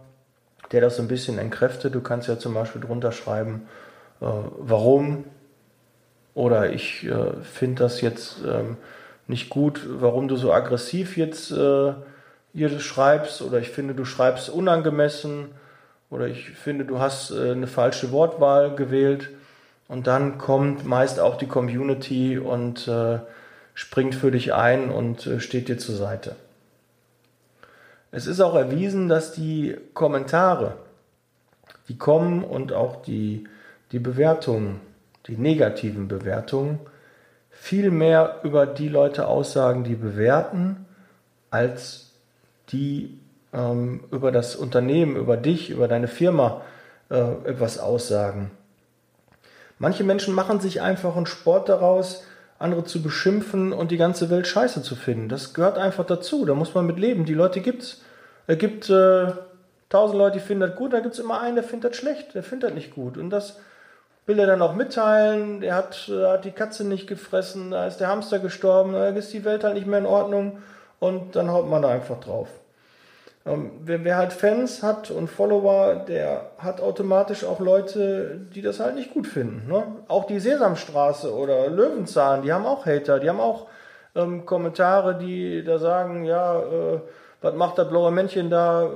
der 0.72 0.80
das 0.80 0.96
so 0.96 1.02
ein 1.02 1.08
bisschen 1.08 1.38
entkräftet. 1.38 1.94
Du 1.94 2.00
kannst 2.00 2.28
ja 2.28 2.38
zum 2.38 2.54
Beispiel 2.54 2.80
drunter 2.80 3.12
schreiben, 3.12 3.68
äh, 4.22 4.24
warum 4.24 5.26
oder 6.32 6.72
ich 6.72 7.04
äh, 7.04 7.42
finde 7.42 7.82
das 7.82 8.00
jetzt 8.00 8.38
ähm, 8.42 8.78
nicht 9.28 9.50
gut, 9.50 9.86
warum 9.88 10.28
du 10.28 10.36
so 10.36 10.52
aggressiv 10.52 11.16
jetzt 11.16 11.50
äh, 11.50 11.92
hier 12.54 12.80
schreibst 12.80 13.42
oder 13.42 13.58
ich 13.58 13.70
finde, 13.70 13.94
du 13.94 14.04
schreibst 14.04 14.48
unangemessen 14.48 15.46
oder 16.10 16.28
ich 16.28 16.50
finde, 16.50 16.84
du 16.84 17.00
hast 17.00 17.30
äh, 17.30 17.50
eine 17.50 17.66
falsche 17.66 18.12
Wortwahl 18.12 18.74
gewählt 18.74 19.30
und 19.88 20.06
dann 20.06 20.38
kommt 20.38 20.84
meist 20.84 21.20
auch 21.20 21.36
die 21.36 21.46
Community 21.46 22.38
und 22.38 22.88
äh, 22.88 23.18
springt 23.74 24.14
für 24.14 24.30
dich 24.30 24.54
ein 24.54 24.90
und 24.90 25.26
äh, 25.26 25.40
steht 25.40 25.68
dir 25.68 25.78
zur 25.78 25.96
Seite. 25.96 26.36
Es 28.10 28.26
ist 28.26 28.40
auch 28.40 28.54
erwiesen, 28.54 29.08
dass 29.08 29.32
die 29.32 29.76
Kommentare, 29.92 30.76
die 31.88 31.98
kommen 31.98 32.42
und 32.42 32.72
auch 32.72 33.02
die, 33.02 33.44
die 33.92 33.98
Bewertungen, 33.98 34.80
die 35.26 35.36
negativen 35.36 36.08
Bewertungen, 36.08 36.80
viel 37.66 37.90
mehr 37.90 38.42
über 38.44 38.64
die 38.64 38.88
Leute 38.88 39.26
aussagen, 39.26 39.82
die 39.82 39.96
bewerten, 39.96 40.86
als 41.50 42.12
die 42.68 43.18
ähm, 43.52 44.04
über 44.12 44.30
das 44.30 44.54
Unternehmen, 44.54 45.16
über 45.16 45.36
dich, 45.36 45.70
über 45.70 45.88
deine 45.88 46.06
Firma 46.06 46.62
äh, 47.10 47.32
etwas 47.44 47.80
aussagen. 47.80 48.52
Manche 49.80 50.04
Menschen 50.04 50.32
machen 50.32 50.60
sich 50.60 50.80
einfach 50.80 51.16
einen 51.16 51.26
Sport 51.26 51.68
daraus, 51.68 52.22
andere 52.60 52.84
zu 52.84 53.02
beschimpfen 53.02 53.72
und 53.72 53.90
die 53.90 53.96
ganze 53.96 54.30
Welt 54.30 54.46
scheiße 54.46 54.82
zu 54.82 54.94
finden. 54.94 55.28
Das 55.28 55.52
gehört 55.52 55.76
einfach 55.76 56.06
dazu. 56.06 56.44
Da 56.44 56.54
muss 56.54 56.72
man 56.72 56.86
mit 56.86 57.00
leben. 57.00 57.24
Die 57.24 57.34
Leute 57.34 57.60
gibt's. 57.60 58.00
Es 58.46 58.58
gibt 58.58 58.88
äh, 58.90 59.32
tausend 59.88 60.18
Leute, 60.20 60.38
die 60.38 60.44
finden 60.44 60.68
das 60.68 60.76
gut, 60.76 60.92
da 60.92 61.00
gibt 61.00 61.14
es 61.14 61.20
immer 61.20 61.40
einen, 61.40 61.56
der 61.56 61.64
findet 61.64 61.90
das 61.90 61.98
schlecht, 61.98 62.36
der 62.36 62.44
findet 62.44 62.70
das 62.70 62.74
nicht 62.76 62.94
gut. 62.94 63.18
Und 63.18 63.30
das 63.30 63.58
will 64.26 64.38
er 64.38 64.46
dann 64.46 64.62
auch 64.62 64.74
mitteilen. 64.74 65.60
Der 65.60 65.74
hat, 65.74 66.08
äh, 66.08 66.26
hat 66.26 66.44
die 66.44 66.50
Katze 66.50 66.84
nicht 66.84 67.06
gefressen, 67.06 67.70
da 67.70 67.86
ist 67.86 67.98
der 67.98 68.08
Hamster 68.08 68.38
gestorben, 68.38 68.92
da 68.92 69.08
ist 69.08 69.32
die 69.32 69.44
Welt 69.44 69.64
halt 69.64 69.74
nicht 69.74 69.86
mehr 69.86 70.00
in 70.00 70.06
Ordnung 70.06 70.58
und 70.98 71.36
dann 71.36 71.50
haut 71.50 71.68
man 71.68 71.82
da 71.82 71.88
einfach 71.88 72.20
drauf. 72.20 72.48
Ähm, 73.46 73.70
wer, 73.84 74.02
wer, 74.02 74.16
halt 74.16 74.32
Fans 74.32 74.82
hat 74.82 75.12
und 75.12 75.28
Follower, 75.28 76.04
der 76.08 76.50
hat 76.58 76.80
automatisch 76.80 77.44
auch 77.44 77.60
Leute, 77.60 78.40
die 78.54 78.60
das 78.60 78.80
halt 78.80 78.96
nicht 78.96 79.14
gut 79.14 79.28
finden. 79.28 79.68
Ne? 79.68 79.84
Auch 80.08 80.24
die 80.26 80.40
Sesamstraße 80.40 81.32
oder 81.32 81.68
Löwenzahn, 81.68 82.42
die 82.42 82.52
haben 82.52 82.66
auch 82.66 82.86
Hater, 82.86 83.20
die 83.20 83.28
haben 83.28 83.38
auch 83.38 83.66
ähm, 84.16 84.44
Kommentare, 84.46 85.16
die 85.16 85.62
da 85.62 85.78
sagen, 85.78 86.24
ja, 86.24 86.58
äh, 86.58 87.00
was 87.40 87.54
macht 87.54 87.78
das 87.78 87.88
blaue 87.88 88.10
Männchen 88.10 88.50
da, 88.50 88.82
äh, 88.82 88.88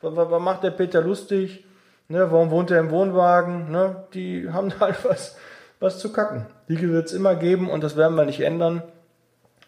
was, 0.00 0.16
was, 0.16 0.42
macht 0.42 0.64
der 0.64 0.72
Peter 0.72 1.02
lustig, 1.02 1.64
ne? 2.12 2.30
warum 2.30 2.50
wohnt 2.50 2.70
er 2.70 2.78
im 2.78 2.90
Wohnwagen, 2.90 3.70
ne? 3.70 4.04
die 4.14 4.48
haben 4.52 4.72
halt 4.80 5.04
was, 5.04 5.36
was 5.80 5.98
zu 5.98 6.12
kacken. 6.12 6.46
Die 6.68 6.80
wird 6.80 7.06
es 7.06 7.12
immer 7.12 7.34
geben 7.34 7.68
und 7.68 7.82
das 7.82 7.96
werden 7.96 8.14
wir 8.14 8.24
nicht 8.24 8.40
ändern, 8.40 8.82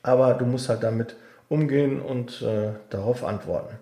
aber 0.03 0.35
du 0.35 0.45
musst 0.45 0.69
halt 0.69 0.83
damit 0.83 1.17
umgehen 1.49 2.01
und 2.01 2.43
äh, 2.43 2.73
darauf 2.91 3.25
antworten. 3.25 3.77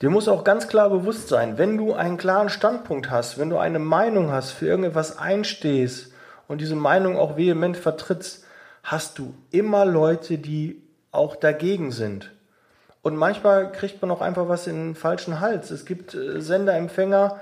Dir 0.00 0.10
muss 0.10 0.28
auch 0.28 0.44
ganz 0.44 0.68
klar 0.68 0.90
bewusst 0.90 1.28
sein, 1.28 1.58
wenn 1.58 1.76
du 1.76 1.94
einen 1.94 2.16
klaren 2.16 2.48
Standpunkt 2.48 3.10
hast, 3.10 3.38
wenn 3.38 3.50
du 3.50 3.58
eine 3.58 3.78
Meinung 3.78 4.32
hast, 4.32 4.50
für 4.50 4.66
irgendetwas 4.66 5.18
einstehst 5.18 6.12
und 6.48 6.60
diese 6.60 6.74
Meinung 6.74 7.16
auch 7.16 7.36
vehement 7.36 7.76
vertrittst, 7.76 8.44
hast 8.82 9.18
du 9.18 9.34
immer 9.50 9.84
Leute, 9.84 10.38
die 10.38 10.82
auch 11.12 11.36
dagegen 11.36 11.92
sind. 11.92 12.32
Und 13.02 13.16
manchmal 13.16 13.70
kriegt 13.70 14.02
man 14.02 14.10
auch 14.10 14.20
einfach 14.20 14.48
was 14.48 14.66
in 14.66 14.76
den 14.76 14.94
falschen 14.94 15.40
Hals. 15.40 15.70
Es 15.70 15.84
gibt 15.84 16.14
äh, 16.14 16.40
Senderempfänger, 16.40 17.40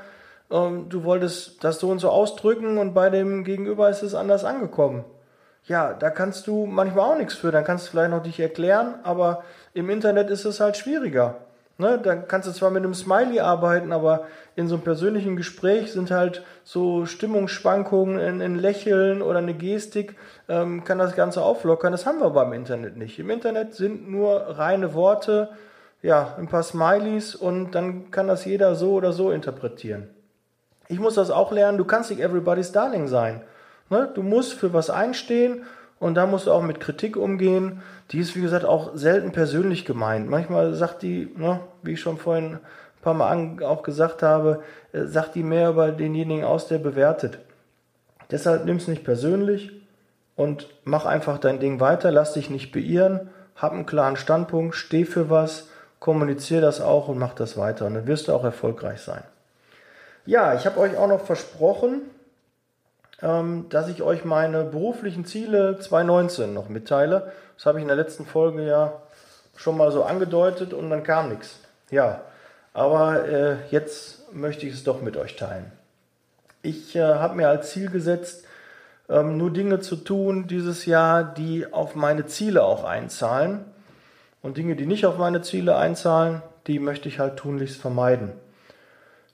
du 0.51 1.05
wolltest 1.05 1.63
das 1.63 1.79
so 1.79 1.89
und 1.91 2.01
so 2.01 2.11
ausdrücken 2.11 2.77
und 2.77 2.93
bei 2.93 3.09
dem 3.09 3.45
Gegenüber 3.45 3.89
ist 3.89 4.03
es 4.03 4.15
anders 4.15 4.45
angekommen 4.45 5.05
ja, 5.67 5.93
da 5.93 6.11
kannst 6.11 6.47
du 6.47 6.67
manchmal 6.67 7.13
auch 7.13 7.17
nichts 7.17 7.35
für. 7.35 7.53
Dann 7.53 7.65
kannst 7.65 7.87
du 7.87 7.91
vielleicht 7.93 8.11
noch 8.11 8.23
dich 8.23 8.41
erklären, 8.41 8.95
aber 9.03 9.45
im 9.75 9.91
Internet 9.91 10.31
ist 10.31 10.45
es 10.45 10.61
halt 10.61 10.77
schwieriger. 10.77 11.37
Ne? 11.79 11.99
Dann 12.03 12.29
kannst 12.29 12.49
du 12.49 12.53
zwar 12.53 12.71
mit 12.71 12.83
einem 12.83 12.95
Smiley 12.95 13.41
arbeiten, 13.41 13.93
aber 13.93 14.27
in 14.57 14.69
so 14.69 14.75
einem 14.75 14.85
persönlichen 14.85 15.37
Gespräch 15.37 15.93
sind 15.93 16.11
halt 16.11 16.45
so 16.65 17.07
Stimmungsschwankungen 17.07 18.19
in, 18.19 18.41
in 18.41 18.57
Lächeln 18.57 19.23
oder 19.23 19.39
eine 19.39 19.55
Gestik, 19.55 20.17
ähm, 20.49 20.85
kann 20.85 20.99
das 20.99 21.15
Ganze 21.15 21.43
auflockern. 21.43 21.93
Das 21.93 22.05
haben 22.05 22.21
wir 22.21 22.31
beim 22.31 22.53
Internet 22.53 22.97
nicht. 22.97 23.19
Im 23.19 23.31
Internet 23.31 23.75
sind 23.75 24.11
nur 24.11 24.59
reine 24.59 24.93
Worte, 24.95 25.51
ja, 26.03 26.35
ein 26.39 26.49
paar 26.49 26.63
Smileys 26.63 27.35
und 27.35 27.75
dann 27.75 28.11
kann 28.11 28.27
das 28.27 28.45
jeder 28.45 28.75
so 28.75 28.93
oder 28.95 29.13
so 29.13 29.31
interpretieren. 29.31 30.09
Ich 30.90 30.98
muss 30.98 31.14
das 31.14 31.31
auch 31.31 31.53
lernen, 31.53 31.79
du 31.79 31.85
kannst 31.85 32.11
nicht 32.11 32.20
everybody's 32.20 32.72
darling 32.72 33.07
sein. 33.07 33.42
Ne? 33.90 34.11
Du 34.12 34.24
musst 34.24 34.55
für 34.55 34.72
was 34.72 34.90
einstehen 34.90 35.62
und 36.00 36.16
da 36.16 36.26
musst 36.26 36.48
du 36.48 36.53
auch 36.53 36.62
mit 36.62 36.81
Kritik 36.81 37.16
umgehen. 37.16 37.81
Die 38.11 38.18
ist, 38.18 38.35
wie 38.35 38.40
gesagt, 38.40 38.64
auch 38.64 38.96
selten 38.96 39.31
persönlich 39.31 39.85
gemeint. 39.85 40.29
Manchmal 40.29 40.74
sagt 40.74 41.03
die, 41.03 41.33
ne, 41.37 41.61
wie 41.83 41.92
ich 41.92 42.00
schon 42.00 42.18
vorhin 42.18 42.55
ein 42.55 42.61
paar 43.03 43.14
Mal 43.14 43.62
auch 43.62 43.85
gesagt 43.85 44.24
habe, 44.24 44.64
äh, 44.92 45.05
sagt 45.05 45.37
die 45.37 45.44
mehr 45.44 45.70
über 45.70 45.92
denjenigen 45.92 46.44
aus, 46.44 46.66
der 46.66 46.79
bewertet. 46.79 47.38
Deshalb 48.33 48.64
nimm 48.64 48.79
es 48.79 48.88
nicht 48.88 49.05
persönlich 49.05 49.70
und 50.35 50.68
mach 50.83 51.07
einfach 51.07 51.38
dein 51.38 51.61
Ding 51.61 51.79
weiter, 51.79 52.11
lass 52.11 52.33
dich 52.33 52.50
nicht 52.50 52.72
beirren, 52.72 53.31
hab 53.55 53.72
einen 53.72 53.87
klaren 53.87 54.16
Standpunkt, 54.16 54.74
steh 54.74 55.05
für 55.05 55.31
was, 55.31 55.68
kommuniziere 56.00 56.62
das 56.62 56.81
auch 56.81 57.07
und 57.07 57.18
mach 57.18 57.35
das 57.35 57.57
weiter. 57.57 57.87
Und 57.87 57.94
dann 57.94 58.07
wirst 58.09 58.26
du 58.26 58.33
auch 58.33 58.42
erfolgreich 58.42 59.03
sein. 59.03 59.22
Ja, 60.31 60.55
ich 60.55 60.64
habe 60.64 60.79
euch 60.79 60.97
auch 60.97 61.09
noch 61.09 61.27
versprochen, 61.27 62.03
ähm, 63.21 63.66
dass 63.69 63.88
ich 63.88 64.01
euch 64.01 64.25
meine 64.25 64.62
beruflichen 64.62 65.25
Ziele 65.25 65.81
2019 65.81 66.55
noch 66.55 66.69
mitteile. 66.69 67.33
Das 67.57 67.66
habe 67.66 67.79
ich 67.79 67.83
in 67.83 67.88
der 67.88 67.97
letzten 67.97 68.25
Folge 68.27 68.64
ja 68.64 68.93
schon 69.57 69.77
mal 69.77 69.90
so 69.90 70.05
angedeutet 70.05 70.73
und 70.73 70.88
dann 70.88 71.03
kam 71.03 71.31
nichts. 71.31 71.59
Ja, 71.90 72.21
aber 72.75 73.29
äh, 73.29 73.57
jetzt 73.71 74.33
möchte 74.33 74.66
ich 74.66 74.75
es 74.75 74.85
doch 74.85 75.03
mit 75.03 75.16
euch 75.16 75.35
teilen. 75.35 75.73
Ich 76.62 76.95
äh, 76.95 77.03
habe 77.03 77.35
mir 77.35 77.49
als 77.49 77.71
Ziel 77.71 77.90
gesetzt, 77.90 78.45
ähm, 79.09 79.37
nur 79.37 79.53
Dinge 79.53 79.81
zu 79.81 79.97
tun 79.97 80.47
dieses 80.47 80.87
Jahr, 80.87 81.25
die 81.25 81.73
auf 81.73 81.97
meine 81.97 82.27
Ziele 82.27 82.62
auch 82.62 82.85
einzahlen. 82.85 83.64
Und 84.43 84.59
Dinge, 84.59 84.77
die 84.77 84.87
nicht 84.87 85.07
auf 85.07 85.19
meine 85.19 85.43
Ziele 85.43 85.77
einzahlen, 85.77 86.40
die 86.69 86.79
möchte 86.79 87.09
ich 87.09 87.19
halt 87.19 87.37
tunlichst 87.37 87.81
vermeiden. 87.81 88.31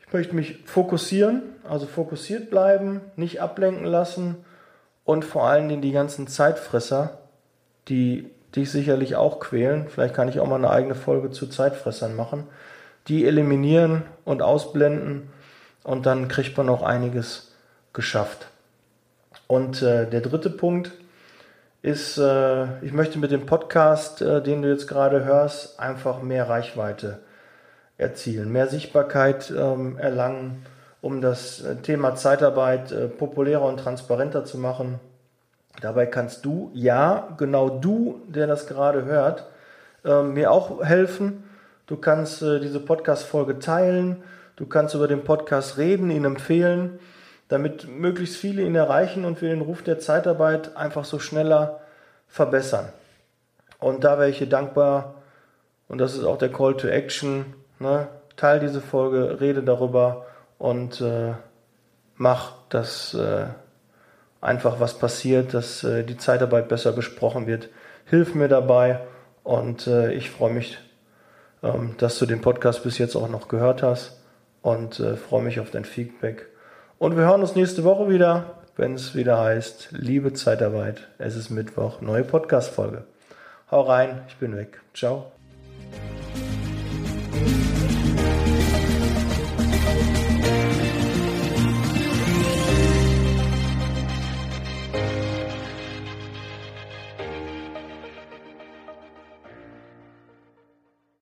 Ich 0.06 0.12
möchte 0.12 0.34
mich 0.36 0.58
fokussieren, 0.64 1.42
also 1.68 1.86
fokussiert 1.86 2.48
bleiben, 2.48 3.00
nicht 3.16 3.40
ablenken 3.40 3.84
lassen 3.84 4.36
und 5.04 5.24
vor 5.24 5.48
allen 5.48 5.68
Dingen 5.68 5.82
die 5.82 5.92
ganzen 5.92 6.28
Zeitfresser, 6.28 7.18
die 7.88 8.30
dich 8.54 8.70
sicherlich 8.70 9.16
auch 9.16 9.40
quälen, 9.40 9.88
vielleicht 9.88 10.14
kann 10.14 10.28
ich 10.28 10.38
auch 10.38 10.46
mal 10.46 10.56
eine 10.56 10.70
eigene 10.70 10.94
Folge 10.94 11.30
zu 11.30 11.48
Zeitfressern 11.48 12.14
machen, 12.14 12.44
die 13.08 13.26
eliminieren 13.26 14.02
und 14.24 14.42
ausblenden 14.42 15.28
und 15.82 16.06
dann 16.06 16.28
kriegt 16.28 16.56
man 16.56 16.68
auch 16.68 16.82
einiges 16.82 17.52
geschafft. 17.92 18.46
Und 19.48 19.82
äh, 19.82 20.08
der 20.08 20.20
dritte 20.20 20.50
Punkt 20.50 20.92
ist, 21.82 22.18
äh, 22.18 22.84
ich 22.84 22.92
möchte 22.92 23.18
mit 23.18 23.30
dem 23.30 23.46
Podcast, 23.46 24.22
äh, 24.22 24.42
den 24.42 24.62
du 24.62 24.68
jetzt 24.68 24.88
gerade 24.88 25.24
hörst, 25.24 25.78
einfach 25.78 26.22
mehr 26.22 26.48
Reichweite 26.48 27.20
erzielen, 27.98 28.52
mehr 28.52 28.68
Sichtbarkeit 28.68 29.52
ähm, 29.56 29.96
erlangen, 29.98 30.64
um 31.00 31.20
das 31.20 31.62
äh, 31.62 31.76
Thema 31.76 32.14
Zeitarbeit 32.14 32.92
äh, 32.92 33.08
populärer 33.08 33.62
und 33.62 33.78
transparenter 33.78 34.44
zu 34.44 34.58
machen. 34.58 35.00
Dabei 35.80 36.06
kannst 36.06 36.44
du, 36.44 36.70
ja, 36.74 37.28
genau 37.36 37.68
du, 37.68 38.22
der 38.28 38.46
das 38.46 38.66
gerade 38.66 39.04
hört, 39.04 39.46
äh, 40.04 40.22
mir 40.22 40.50
auch 40.50 40.82
helfen 40.84 41.44
Du 41.86 41.96
kannst 41.96 42.42
äh, 42.42 42.58
diese 42.58 42.80
Podcast-Folge 42.80 43.60
teilen. 43.60 44.24
Du 44.56 44.66
kannst 44.66 44.96
über 44.96 45.06
den 45.06 45.22
Podcast 45.22 45.78
reden, 45.78 46.10
ihn 46.10 46.24
empfehlen, 46.24 46.98
damit 47.46 47.86
möglichst 47.88 48.36
viele 48.36 48.62
ihn 48.62 48.74
erreichen 48.74 49.24
und 49.24 49.40
wir 49.40 49.50
den 49.50 49.60
Ruf 49.60 49.82
der 49.82 50.00
Zeitarbeit 50.00 50.76
einfach 50.76 51.04
so 51.04 51.20
schneller 51.20 51.80
verbessern. 52.26 52.88
Und 53.78 54.02
da 54.02 54.18
wäre 54.18 54.30
ich 54.30 54.38
dir 54.38 54.48
dankbar, 54.48 55.22
und 55.86 55.98
das 55.98 56.14
ist 56.14 56.24
auch 56.24 56.38
der 56.38 56.50
Call 56.50 56.76
to 56.76 56.88
Action, 56.88 57.54
ne? 57.78 58.08
teil 58.36 58.60
diese 58.60 58.80
Folge, 58.80 59.40
rede 59.40 59.62
darüber 59.62 60.26
und 60.58 61.00
äh, 61.00 61.32
mach, 62.16 62.52
dass 62.68 63.14
äh, 63.14 63.46
einfach 64.40 64.80
was 64.80 64.98
passiert, 64.98 65.54
dass 65.54 65.84
äh, 65.84 66.04
die 66.04 66.16
Zeitarbeit 66.16 66.68
besser 66.68 66.92
besprochen 66.92 67.46
wird. 67.46 67.68
Hilf 68.04 68.34
mir 68.34 68.48
dabei 68.48 69.00
und 69.42 69.86
äh, 69.86 70.12
ich 70.12 70.30
freue 70.30 70.52
mich 70.52 70.78
ähm, 71.62 71.94
dass 71.98 72.18
du 72.18 72.26
den 72.26 72.40
Podcast 72.40 72.82
bis 72.82 72.98
jetzt 72.98 73.16
auch 73.16 73.28
noch 73.28 73.48
gehört 73.48 73.82
hast 73.82 74.20
und 74.62 75.00
äh, 75.00 75.16
freue 75.16 75.42
mich 75.42 75.60
auf 75.60 75.70
dein 75.70 75.84
Feedback. 75.84 76.46
Und 76.98 77.16
wir 77.16 77.24
hören 77.24 77.40
uns 77.40 77.54
nächste 77.54 77.84
Woche 77.84 78.08
wieder, 78.08 78.54
wenn 78.76 78.94
es 78.94 79.14
wieder 79.14 79.38
heißt, 79.38 79.88
liebe 79.92 80.32
Zeitarbeit, 80.32 81.08
es 81.18 81.36
ist 81.36 81.50
Mittwoch, 81.50 82.00
neue 82.00 82.24
Podcast-Folge. 82.24 83.04
Hau 83.70 83.82
rein, 83.82 84.22
ich 84.28 84.36
bin 84.36 84.56
weg. 84.56 84.80
Ciao. 84.94 85.35